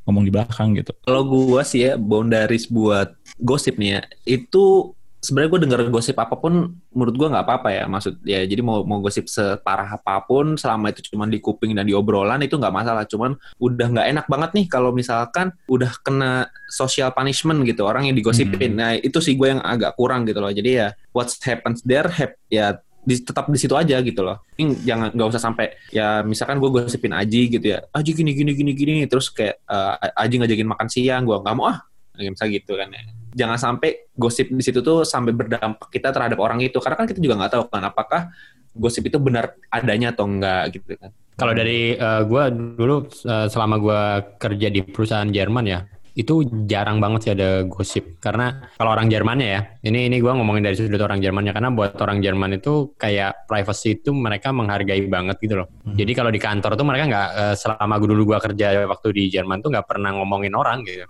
ngomong 0.09 0.23
di 0.25 0.31
belakang 0.33 0.69
gitu. 0.77 0.93
Kalau 1.05 1.21
gua 1.25 1.61
sih 1.61 1.85
ya 1.85 1.93
boundaries 1.97 2.65
buat 2.65 3.13
gosip 3.37 3.77
nih 3.77 3.89
ya, 3.97 4.01
itu 4.25 4.93
sebenarnya 5.19 5.51
gue 5.51 5.61
denger 5.67 5.79
gosip 5.91 6.15
apa 6.15 6.39
pun 6.39 6.79
menurut 6.95 7.15
gua 7.19 7.27
nggak 7.27 7.45
apa-apa 7.45 7.69
ya 7.75 7.83
maksud 7.91 8.23
ya 8.23 8.39
jadi 8.47 8.63
mau 8.63 8.87
mau 8.87 9.03
gosip 9.03 9.27
separah 9.27 9.99
apa 9.99 10.23
pun 10.23 10.55
selama 10.55 10.95
itu 10.95 11.11
cuma 11.11 11.27
di 11.27 11.43
kuping 11.43 11.75
dan 11.75 11.83
di 11.83 11.91
obrolan 11.91 12.39
itu 12.39 12.55
nggak 12.55 12.71
masalah 12.71 13.03
cuman 13.03 13.35
udah 13.59 13.87
nggak 13.91 14.07
enak 14.15 14.25
banget 14.31 14.49
nih 14.55 14.65
kalau 14.71 14.95
misalkan 14.95 15.51
udah 15.67 15.91
kena 16.07 16.47
social 16.71 17.11
punishment 17.11 17.67
gitu 17.67 17.83
orang 17.83 18.07
yang 18.07 18.15
digosipin 18.15 18.79
nah 18.79 18.95
itu 18.95 19.19
sih 19.19 19.35
gue 19.35 19.59
yang 19.59 19.59
agak 19.59 19.91
kurang 19.99 20.23
gitu 20.23 20.39
loh 20.39 20.55
jadi 20.55 20.69
ya 20.71 20.87
what 21.11 21.27
happens 21.43 21.83
there 21.83 22.07
hap- 22.07 22.39
ya 22.47 22.79
di- 23.03 23.23
tetap 23.23 23.47
di 23.49 23.57
situ 23.57 23.73
aja 23.73 23.95
gitu 24.03 24.21
loh. 24.21 24.43
Ini 24.59 24.85
jangan 24.85 25.09
nggak 25.15 25.27
usah 25.31 25.41
sampai 25.41 25.71
ya 25.89 26.21
misalkan 26.21 26.59
gue 26.59 26.69
gosipin 26.69 27.15
Aji 27.15 27.47
gitu 27.47 27.65
ya. 27.73 27.81
Aji 27.95 28.11
gini 28.11 28.35
gini 28.35 28.51
gini 28.53 28.71
gini 28.75 28.93
terus 29.07 29.31
kayak 29.31 29.55
eh, 29.65 29.95
Aji 30.19 30.35
ngajakin 30.37 30.67
makan 30.67 30.87
siang, 30.91 31.23
gue 31.25 31.33
nggak 31.33 31.55
mau 31.57 31.71
ah. 31.73 31.79
Misalnya 32.19 32.59
gitu 32.59 32.75
kan 32.75 32.91
ya. 32.91 33.01
Jangan 33.33 33.57
sampai 33.57 34.09
gosip 34.17 34.49
di 34.49 34.63
situ 34.65 34.81
tuh 34.81 35.05
sampai 35.05 35.31
berdampak 35.35 35.89
kita 35.93 36.09
terhadap 36.09 36.39
orang 36.41 36.59
itu 36.65 36.77
karena 36.81 36.97
kan 36.97 37.07
kita 37.07 37.19
juga 37.21 37.35
nggak 37.39 37.51
tahu 37.53 37.63
kan 37.69 37.83
apakah 37.85 38.21
gosip 38.73 39.05
itu 39.09 39.17
benar 39.17 39.57
adanya 39.69 40.13
atau 40.13 40.25
enggak 40.29 40.77
gitu 40.77 40.95
kan. 40.97 41.11
Kalau 41.39 41.53
dari 41.55 41.95
eh, 41.95 42.21
gua 42.27 42.51
dulu 42.51 43.07
eh, 43.07 43.47
selama 43.47 43.75
gua 43.79 44.01
kerja 44.35 44.67
di 44.67 44.83
perusahaan 44.83 45.27
Jerman 45.27 45.65
ya, 45.67 45.79
itu 46.19 46.43
jarang 46.67 46.99
banget 46.99 47.19
sih 47.23 47.31
ada 47.31 47.63
gosip 47.63 48.19
karena 48.19 48.67
kalau 48.75 48.91
orang 48.91 49.07
Jermannya 49.07 49.47
ya, 49.47 49.61
ini 49.87 50.11
ini 50.11 50.19
gua 50.19 50.35
ngomongin 50.35 50.67
dari 50.67 50.75
sudut 50.75 50.99
orang 50.99 51.23
Jermannya 51.23 51.55
karena 51.55 51.71
buat 51.71 51.95
orang 51.95 52.19
Jerman 52.19 52.59
itu 52.59 52.91
kayak 52.99 53.47
privacy 53.47 54.03
itu 54.03 54.11
mereka 54.11 54.51
menghargai 54.51 54.99
banget 55.07 55.39
gitu 55.39 55.63
loh. 55.63 55.67
Jadi 55.95 56.11
kalau 56.11 56.27
di 56.27 56.39
kantor 56.43 56.75
tuh 56.75 56.83
mereka 56.83 57.03
nggak 57.07 57.29
eh, 57.31 57.55
selama 57.55 57.93
gua 58.03 58.09
dulu 58.11 58.21
gua 58.35 58.39
kerja 58.43 58.67
waktu 58.83 59.07
di 59.15 59.23
Jerman 59.31 59.63
tuh 59.63 59.71
nggak 59.71 59.87
pernah 59.87 60.11
ngomongin 60.19 60.51
orang 60.59 60.83
gitu. 60.83 61.07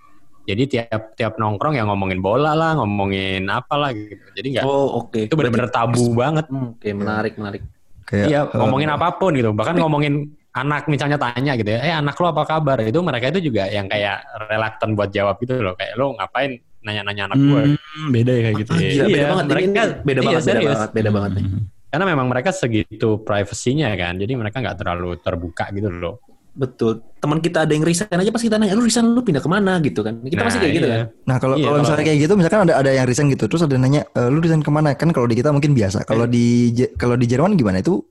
Jadi 0.49 0.63
tiap 0.65 1.13
tiap 1.13 1.37
nongkrong 1.37 1.77
ya 1.77 1.85
ngomongin 1.85 2.17
bola 2.19 2.57
lah, 2.57 2.73
ngomongin 2.73 3.45
apalah 3.45 3.93
gitu. 3.93 4.17
Jadi 4.33 4.47
nggak 4.57 4.65
Oh 4.65 5.05
oke. 5.05 5.29
itu 5.29 5.33
benar-benar 5.37 5.69
tabu 5.69 6.09
banget. 6.11 6.49
Hmm, 6.49 6.73
Oke 6.73 6.89
menarik 6.91 7.37
menarik. 7.37 7.61
kayak 8.01 8.25
Iya, 8.25 8.41
eh, 8.43 8.57
ngomongin 8.57 8.89
apa 8.89 9.13
pun 9.13 9.37
gitu. 9.37 9.53
Bahkan 9.53 9.77
ngomongin 9.77 10.13
anak 10.49 10.89
misalnya 10.89 11.21
tanya 11.21 11.53
gitu 11.53 11.69
ya, 11.69 11.79
eh 11.79 11.93
anak 11.93 12.17
lo 12.17 12.33
apa 12.33 12.41
kabar? 12.43 12.81
Itu 12.81 13.05
mereka 13.05 13.29
itu 13.29 13.45
juga 13.45 13.69
yang 13.69 13.85
kayak 13.85 14.17
reluctant 14.49 14.97
buat 14.97 15.13
jawab 15.13 15.37
gitu 15.37 15.61
loh. 15.61 15.77
Kayak 15.77 15.93
lo 15.93 16.17
ngapain 16.17 16.57
nanya-nanya 16.81 17.29
anak 17.29 17.37
gue? 17.37 17.63
Hmm, 17.77 18.07
beda 18.09 18.31
ya 18.33 18.41
kayak 18.41 18.55
gitu 18.57 18.71
Ah, 18.71 18.79
ya. 18.79 18.89
gila, 18.89 19.05
beda 19.05 19.13
Iya, 19.13 19.27
banget. 19.29 19.45
Mereka- 19.45 19.61
ini 19.61 19.69
beda 19.69 19.85
iya, 19.85 20.25
banget, 20.25 20.41
beda 20.41 20.61
banget, 20.65 20.89
beda 20.89 21.09
banget. 21.13 21.31
nih. 21.37 21.45
Karena 21.89 22.05
memang 22.05 22.27
mereka 22.29 22.49
segitu 22.49 23.09
privasinya 23.21 23.89
kan. 23.93 24.13
Jadi 24.17 24.33
mereka 24.33 24.57
nggak 24.57 24.77
terlalu 24.77 25.09
terbuka 25.21 25.69
gitu 25.69 25.89
loh. 25.89 26.17
Betul. 26.59 26.99
Teman 27.23 27.39
kita 27.39 27.63
ada 27.63 27.71
yang 27.71 27.87
resign 27.87 28.11
aja 28.11 28.27
pas 28.27 28.43
kita 28.43 28.59
nanya, 28.59 28.75
lu 28.75 28.83
resign 28.83 29.07
lu 29.15 29.23
pindah 29.23 29.39
ke 29.39 29.47
mana 29.47 29.79
gitu 29.79 30.03
kan. 30.03 30.19
Kita 30.19 30.43
pasti 30.43 30.59
kayak 30.59 30.73
gitu 30.75 30.87
iya. 30.91 30.95
kan. 30.99 31.05
Nah 31.23 31.37
kalau 31.39 31.55
Iya, 31.55 31.65
kalau 31.71 31.77
misalnya 31.79 32.03
kayak 32.03 32.19
gitu, 32.19 32.33
misalkan 32.35 32.59
ada 32.67 32.73
ada 32.75 32.91
yang 32.91 33.07
resign 33.07 33.27
gitu, 33.31 33.47
terus 33.47 33.63
ada 33.63 33.71
yang 33.71 33.83
nanya, 33.87 34.01
e, 34.11 34.21
lu 34.27 34.43
resign 34.43 34.59
ke 34.59 34.67
mana? 34.67 34.91
Kan 34.99 35.15
kalau 35.15 35.23
di 35.31 35.39
kita 35.39 35.55
mungkin 35.55 35.71
biasa. 35.71 36.03
Kalau 36.03 36.27
di 36.27 36.75
Je- 36.75 36.91
kalau 36.99 37.15
di 37.15 37.25
Jerman 37.31 37.55
gimana 37.55 37.79
itu? 37.79 38.03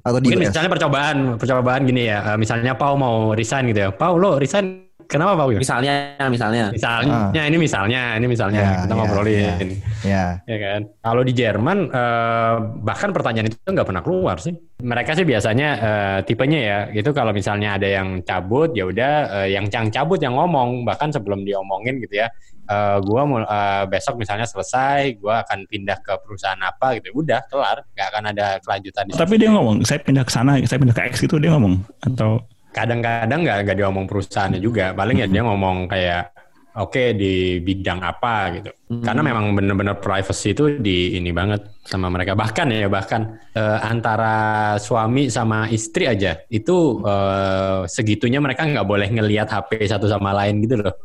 Atau 0.00 0.24
di 0.24 0.32
Mungkin 0.32 0.40
US? 0.40 0.56
misalnya 0.56 0.70
percobaan, 0.72 1.16
percobaan 1.36 1.80
gini 1.84 2.08
ya. 2.08 2.32
eh, 2.32 2.36
Misalnya 2.40 2.72
Pau 2.80 2.96
mau 2.96 3.36
resign 3.36 3.68
gitu 3.68 3.84
ya. 3.84 3.88
Pau 3.92 4.16
lo 4.16 4.40
resign 4.40 4.88
kenapa 5.12 5.36
Pau? 5.36 5.52
Gitu? 5.52 5.60
Misalnya, 5.60 6.16
misalnya. 6.32 6.72
Misalnya, 6.72 7.42
ini 7.44 7.58
misalnya, 7.60 8.02
ini 8.16 8.26
misalnya 8.26 8.60
Ya, 8.64 8.72
kita 8.88 8.94
ya, 8.94 8.96
ngobrolin. 8.96 9.68
Ya. 10.00 10.24
ya 10.48 10.56
kan. 10.58 10.80
Kalau 11.04 11.22
di 11.22 11.32
Jerman 11.36 11.78
eh, 11.92 12.54
bahkan 12.80 13.12
pertanyaan 13.12 13.52
itu 13.52 13.60
nggak 13.68 13.84
pernah 13.84 14.00
keluar 14.00 14.40
sih. 14.40 14.56
Mereka 14.80 15.14
sih 15.14 15.28
biasanya 15.28 15.68
eh, 15.78 16.18
tipenya 16.24 16.58
ya 16.58 16.78
itu 16.90 17.12
kalau 17.12 17.30
misalnya 17.30 17.76
ada 17.76 17.86
yang 17.86 18.24
cabut 18.24 18.72
ya 18.72 18.88
udah 18.88 19.12
eh, 19.44 19.48
yang 19.54 19.68
yang 19.68 19.92
cabut 19.92 20.18
yang 20.18 20.34
ngomong 20.34 20.88
bahkan 20.88 21.12
sebelum 21.12 21.44
diomongin 21.44 22.00
gitu 22.00 22.24
ya. 22.24 22.32
eh, 22.62 22.98
gua 23.02 23.22
mau 23.26 23.42
eh, 23.42 23.84
besok 23.90 24.22
misalnya 24.22 24.46
selesai, 24.46 25.18
gua 25.18 25.42
akan 25.44 25.66
pindah 25.66 25.98
ke 25.98 26.14
perusahaan 26.22 26.58
apa 26.62 26.96
gitu. 26.96 27.10
Udah 27.20 27.42
kelar, 27.50 27.82
nggak 27.92 28.06
akan 28.14 28.22
ada 28.32 28.46
kelanjutan. 28.62 29.02
di 29.10 29.12
Tapi 29.18 29.34
dia 29.36 29.50
ngomong, 29.50 29.82
saya 29.82 29.98
pindah 30.00 30.24
ke 30.24 30.32
sana, 30.32 30.56
saya 30.62 30.78
pindah 30.78 30.94
ke 30.94 31.02
X 31.10 31.26
gitu 31.26 31.42
dia 31.42 31.50
ngomong 31.52 31.82
atau 32.06 32.38
kadang-kadang 32.72 33.40
nggak 33.44 33.56
nggak 33.64 33.76
diomong 33.78 34.04
perusahaannya 34.08 34.58
juga. 34.58 34.92
Paling 34.92 35.20
ya 35.20 35.26
dia 35.28 35.42
ngomong 35.44 35.86
kayak 35.86 36.32
oke 36.72 37.12
di 37.12 37.60
bidang 37.60 38.00
apa 38.00 38.34
gitu. 38.56 38.70
Karena 39.04 39.20
memang 39.20 39.52
bener-bener 39.52 39.96
privacy 39.96 40.52
itu 40.52 40.80
di 40.80 41.16
ini 41.16 41.28
banget 41.30 41.68
sama 41.84 42.08
mereka. 42.08 42.32
Bahkan 42.32 42.66
ya 42.72 42.88
bahkan 42.88 43.36
eh, 43.52 43.78
antara 43.84 44.36
suami 44.76 45.28
sama 45.28 45.68
istri 45.68 46.08
aja 46.08 46.40
itu 46.48 47.00
eh, 47.04 47.84
segitunya 47.86 48.40
mereka 48.40 48.64
nggak 48.64 48.88
boleh 48.88 49.08
ngelihat 49.08 49.48
HP 49.48 49.84
satu 49.84 50.08
sama 50.08 50.32
lain 50.32 50.64
gitu 50.64 50.80
loh. 50.80 50.96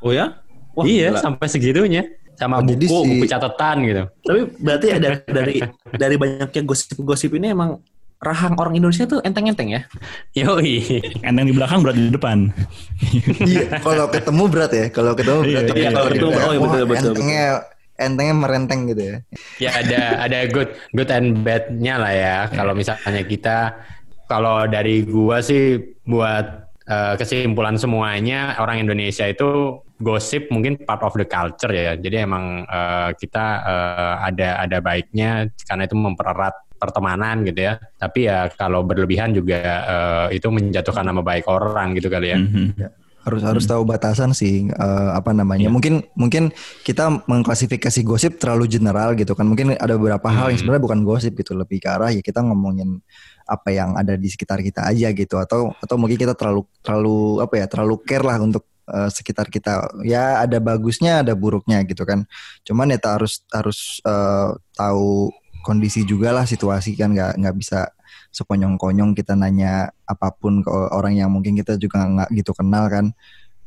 Oh 0.00 0.10
ya? 0.10 0.40
Wah, 0.72 0.88
iya 0.88 1.12
gila. 1.12 1.20
sampai 1.20 1.46
segitunya. 1.46 2.02
Sama 2.40 2.56
Oh, 2.56 2.64
buku 2.64 2.88
si- 2.88 2.88
buku 3.20 3.24
catatan 3.28 3.76
gitu. 3.84 4.02
Tapi 4.24 4.40
berarti 4.56 4.86
ada 4.96 5.08
dari 5.36 5.60
dari 5.92 6.16
banyaknya 6.16 6.62
gosip-gosip 6.64 7.36
ini 7.36 7.52
emang 7.52 7.76
rahang 8.20 8.52
orang 8.60 8.76
Indonesia 8.76 9.08
tuh 9.08 9.24
enteng-enteng 9.24 9.72
ya. 9.72 9.82
yoi 10.36 11.00
enteng 11.24 11.48
di 11.48 11.54
belakang 11.56 11.80
berat 11.80 11.96
di 11.96 12.12
depan. 12.12 12.52
Iya, 13.40 13.80
kalau 13.80 14.06
ketemu 14.12 14.44
berat 14.52 14.72
ya. 14.76 14.86
Kalau 14.92 15.12
ketemu 15.16 15.40
Iya, 15.48 15.60
berat. 15.64 15.76
iya, 15.76 15.88
kalau 15.88 16.08
ketemu, 16.12 16.30
Kayak, 16.30 16.44
oh, 16.44 16.52
iya, 16.52 16.60
betul, 16.60 16.82
betul, 16.84 17.12
Entengnya 17.16 17.44
entengnya 18.00 18.34
merenteng 18.36 18.80
gitu 18.88 19.02
ya. 19.04 19.16
ya 19.60 19.70
ada 19.76 20.02
ada 20.24 20.38
good 20.48 20.72
good 20.96 21.08
and 21.08 21.40
bad-nya 21.40 21.94
lah 21.96 22.12
ya. 22.12 22.36
Kalau 22.52 22.72
misalnya 22.76 23.22
kita 23.24 23.58
kalau 24.28 24.68
dari 24.68 25.00
gua 25.04 25.40
sih 25.40 25.80
buat 26.04 26.68
eh, 26.88 27.14
kesimpulan 27.16 27.80
semuanya 27.80 28.56
orang 28.60 28.84
Indonesia 28.84 29.24
itu 29.24 29.80
gosip 30.00 30.48
mungkin 30.52 30.80
part 30.84 31.00
of 31.00 31.16
the 31.16 31.24
culture 31.24 31.72
ya. 31.72 31.96
Jadi 31.96 32.16
emang 32.20 32.68
eh, 32.68 33.10
kita 33.16 33.46
eh, 33.64 34.14
ada 34.28 34.48
ada 34.60 34.78
baiknya 34.84 35.48
karena 35.64 35.88
itu 35.88 35.96
mempererat 35.96 36.56
pertemanan 36.80 37.44
gitu 37.44 37.60
ya. 37.68 37.76
Tapi 37.94 38.24
ya 38.24 38.48
kalau 38.56 38.80
berlebihan 38.82 39.36
juga 39.36 39.60
uh, 39.84 40.26
itu 40.32 40.48
menjatuhkan 40.48 41.04
nama 41.04 41.20
baik 41.20 41.44
orang 41.46 41.92
gitu 41.94 42.08
kali 42.08 42.32
ya. 42.32 42.40
Mhm. 42.40 42.96
harus 43.20 43.44
harus 43.44 43.68
tahu 43.68 43.84
batasan 43.84 44.32
sih 44.32 44.64
eh, 44.72 45.10
apa 45.12 45.36
namanya 45.36 45.68
Iya. 45.68 45.72
mungkin 45.76 45.94
mungkin 46.16 46.56
kita 46.80 47.20
mengklasifikasi 47.28 48.00
gosip 48.00 48.40
terlalu 48.40 48.64
general 48.64 49.12
gitu 49.12 49.36
kan 49.36 49.44
mungkin 49.44 49.76
ada 49.76 50.00
beberapa 50.00 50.24
hal 50.32 50.48
yang 50.48 50.56
Hmm. 50.56 50.60
sebenarnya 50.64 50.84
bukan 50.88 51.00
gosip 51.04 51.36
gitu 51.36 51.52
lebih 51.52 51.84
ke 51.84 51.88
arah 51.92 52.08
ya 52.08 52.24
kita 52.24 52.40
ngomongin 52.40 52.96
apa 53.44 53.68
yang 53.76 53.92
ada 53.92 54.16
di 54.16 54.24
sekitar 54.24 54.64
kita 54.64 54.88
aja 54.88 55.12
gitu 55.12 55.36
atau 55.36 55.76
atau 55.84 56.00
mungkin 56.00 56.16
kita 56.16 56.32
terlalu 56.32 56.64
terlalu 56.80 57.44
apa 57.44 57.54
ya 57.60 57.66
terlalu 57.68 57.94
care 58.08 58.24
lah 58.24 58.40
untuk 58.40 58.64
eh, 58.88 59.10
sekitar 59.12 59.52
kita 59.52 60.00
ya 60.00 60.40
ada 60.40 60.56
bagusnya 60.56 61.20
ada 61.20 61.36
buruknya 61.36 61.84
gitu 61.84 62.08
kan 62.08 62.24
cuman 62.64 62.88
ya 62.88 62.98
tak 63.04 63.20
harus 63.20 63.44
harus 63.52 64.00
eh, 64.00 64.48
tahu 64.72 65.28
kondisi 65.60 66.02
juga 66.02 66.32
lah 66.32 66.44
situasi 66.44 66.94
kan 66.94 67.12
nggak 67.12 67.38
nggak 67.38 67.56
bisa 67.56 67.88
sekonyong-konyong 68.30 69.12
kita 69.12 69.34
nanya 69.34 69.90
apa 70.06 70.30
pun 70.30 70.62
ke 70.62 70.70
orang 70.70 71.18
yang 71.18 71.30
mungkin 71.30 71.54
kita 71.54 71.76
juga 71.76 72.06
nggak 72.06 72.30
gitu 72.34 72.54
kenal 72.54 72.86
kan 72.86 73.10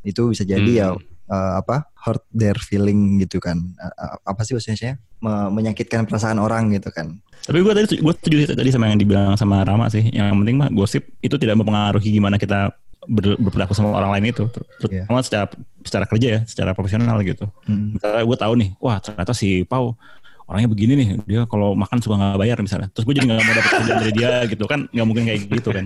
itu 0.02 0.32
bisa 0.32 0.44
jadi 0.44 0.72
ya 0.72 0.90
Hmm. 1.24 1.40
eh, 1.40 1.54
apa 1.64 1.88
hurt 2.04 2.28
their 2.36 2.60
feeling 2.60 3.16
gitu 3.18 3.40
kan 3.40 3.56
eh, 3.80 3.92
apa 4.28 4.44
sih 4.44 4.52
bahasanya 4.52 5.00
Me- 5.24 5.48
menyakitkan 5.50 6.04
perasaan 6.04 6.36
orang 6.36 6.68
gitu 6.76 6.92
kan 6.92 7.16
Tapi 7.44 7.64
gue 7.64 7.72
tadi 7.72 7.88
gue 8.00 8.14
setuju 8.20 8.56
tadi 8.56 8.70
sama 8.72 8.88
yang 8.88 9.00
dibilang 9.00 9.36
sama 9.36 9.64
Rama 9.68 9.92
sih. 9.92 10.00
Yang 10.00 10.32
penting 10.32 10.56
mah 10.56 10.72
gosip 10.72 11.04
itu 11.20 11.36
tidak 11.36 11.60
mempengaruhi 11.60 12.08
gimana 12.16 12.40
kita 12.40 12.72
ber, 13.04 13.36
berperilaku 13.36 13.76
sama 13.76 13.92
orang 13.92 14.16
lain 14.16 14.32
itu. 14.32 14.48
Iya. 14.88 15.04
Terutama 15.08 15.20
secara 15.20 15.46
secara 15.84 16.06
kerja 16.08 16.28
ya, 16.28 16.40
secara 16.48 16.72
profesional 16.72 17.20
gitu. 17.20 17.44
Hmm. 17.68 18.00
Misalnya 18.00 18.24
gue 18.24 18.38
tahu 18.40 18.54
nih, 18.64 18.70
wah 18.80 18.96
ternyata 19.04 19.36
si 19.36 19.68
Pau 19.68 20.00
orangnya 20.44 20.70
begini 20.70 20.94
nih, 20.94 21.08
dia 21.24 21.42
kalau 21.46 21.72
makan 21.74 21.98
suka 21.98 22.16
nggak 22.16 22.38
bayar 22.38 22.58
misalnya. 22.60 22.88
Terus 22.90 23.04
gue 23.04 23.14
jadi 23.16 23.26
nggak 23.26 23.40
mau 23.40 23.54
dapet 23.54 23.72
kerjaan 23.74 23.98
dari 24.00 24.14
dia 24.14 24.32
gitu 24.46 24.64
kan, 24.64 24.80
nggak 24.88 25.06
mungkin 25.06 25.24
kayak 25.26 25.40
gitu 25.48 25.70
kan. 25.70 25.86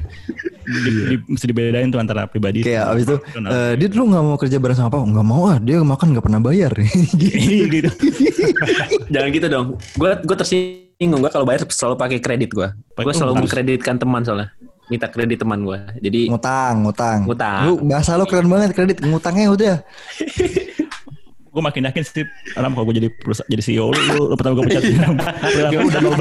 Di, 0.67 0.89
di- 1.07 1.23
mesti 1.25 1.45
dibedain 1.45 1.87
tuh 1.87 1.97
antara 1.97 2.25
pribadi. 2.25 2.59
kayak 2.59 2.83
sama 2.83 2.91
abis 2.91 3.03
itu 3.03 3.15
eh, 3.39 3.73
dia 3.75 3.87
dulu 3.87 4.03
nggak 4.11 4.23
mau 4.23 4.35
kerja 4.35 4.57
bareng 4.57 4.75
sama 4.75 4.89
apa 4.89 4.99
nggak 4.99 5.25
mau 5.25 5.43
ah 5.47 5.57
dia 5.57 5.79
makan 5.79 6.07
nggak 6.11 6.25
pernah 6.25 6.41
bayar 6.41 6.71
gitu. 7.23 7.87
Jangan 9.13 9.29
gitu 9.31 9.47
dong. 9.47 9.67
Gue 9.93 10.11
gue 10.19 10.35
tersinggung 10.35 11.21
gue 11.21 11.31
kalau 11.31 11.45
bayar 11.45 11.63
selalu 11.63 11.95
pakai 11.95 12.19
kredit 12.19 12.51
gue. 12.51 12.67
Gue 12.93 13.13
selalu 13.13 13.41
mengkreditkan 13.41 13.95
teman 13.95 14.21
soalnya. 14.21 14.51
Minta 14.87 15.07
kredit 15.07 15.39
teman 15.39 15.61
gue. 15.61 15.79
Jadi 15.99 16.27
ngutang 16.27 16.83
ngutang 16.83 17.27
Ngutang. 17.27 17.61
lu 17.63 17.73
bahasa 17.83 18.15
lo 18.15 18.23
keren 18.23 18.47
banget 18.47 18.71
kredit 18.71 18.99
ngutangnya 19.01 19.47
udah 19.49 19.75
gue 21.57 21.65
makin 21.65 21.89
yakin 21.89 22.03
sih 22.05 22.21
Ram 22.53 22.77
kalau 22.77 22.85
gue 22.85 23.01
jadi 23.01 23.09
perusahaan 23.09 23.49
jadi 23.49 23.65
CEO 23.65 23.89
lu 23.89 24.29
lu, 24.29 24.37
pertama 24.37 24.61
gue 24.61 24.65
pecat 24.69 24.85
udah 24.85 26.01
mau 26.05 26.13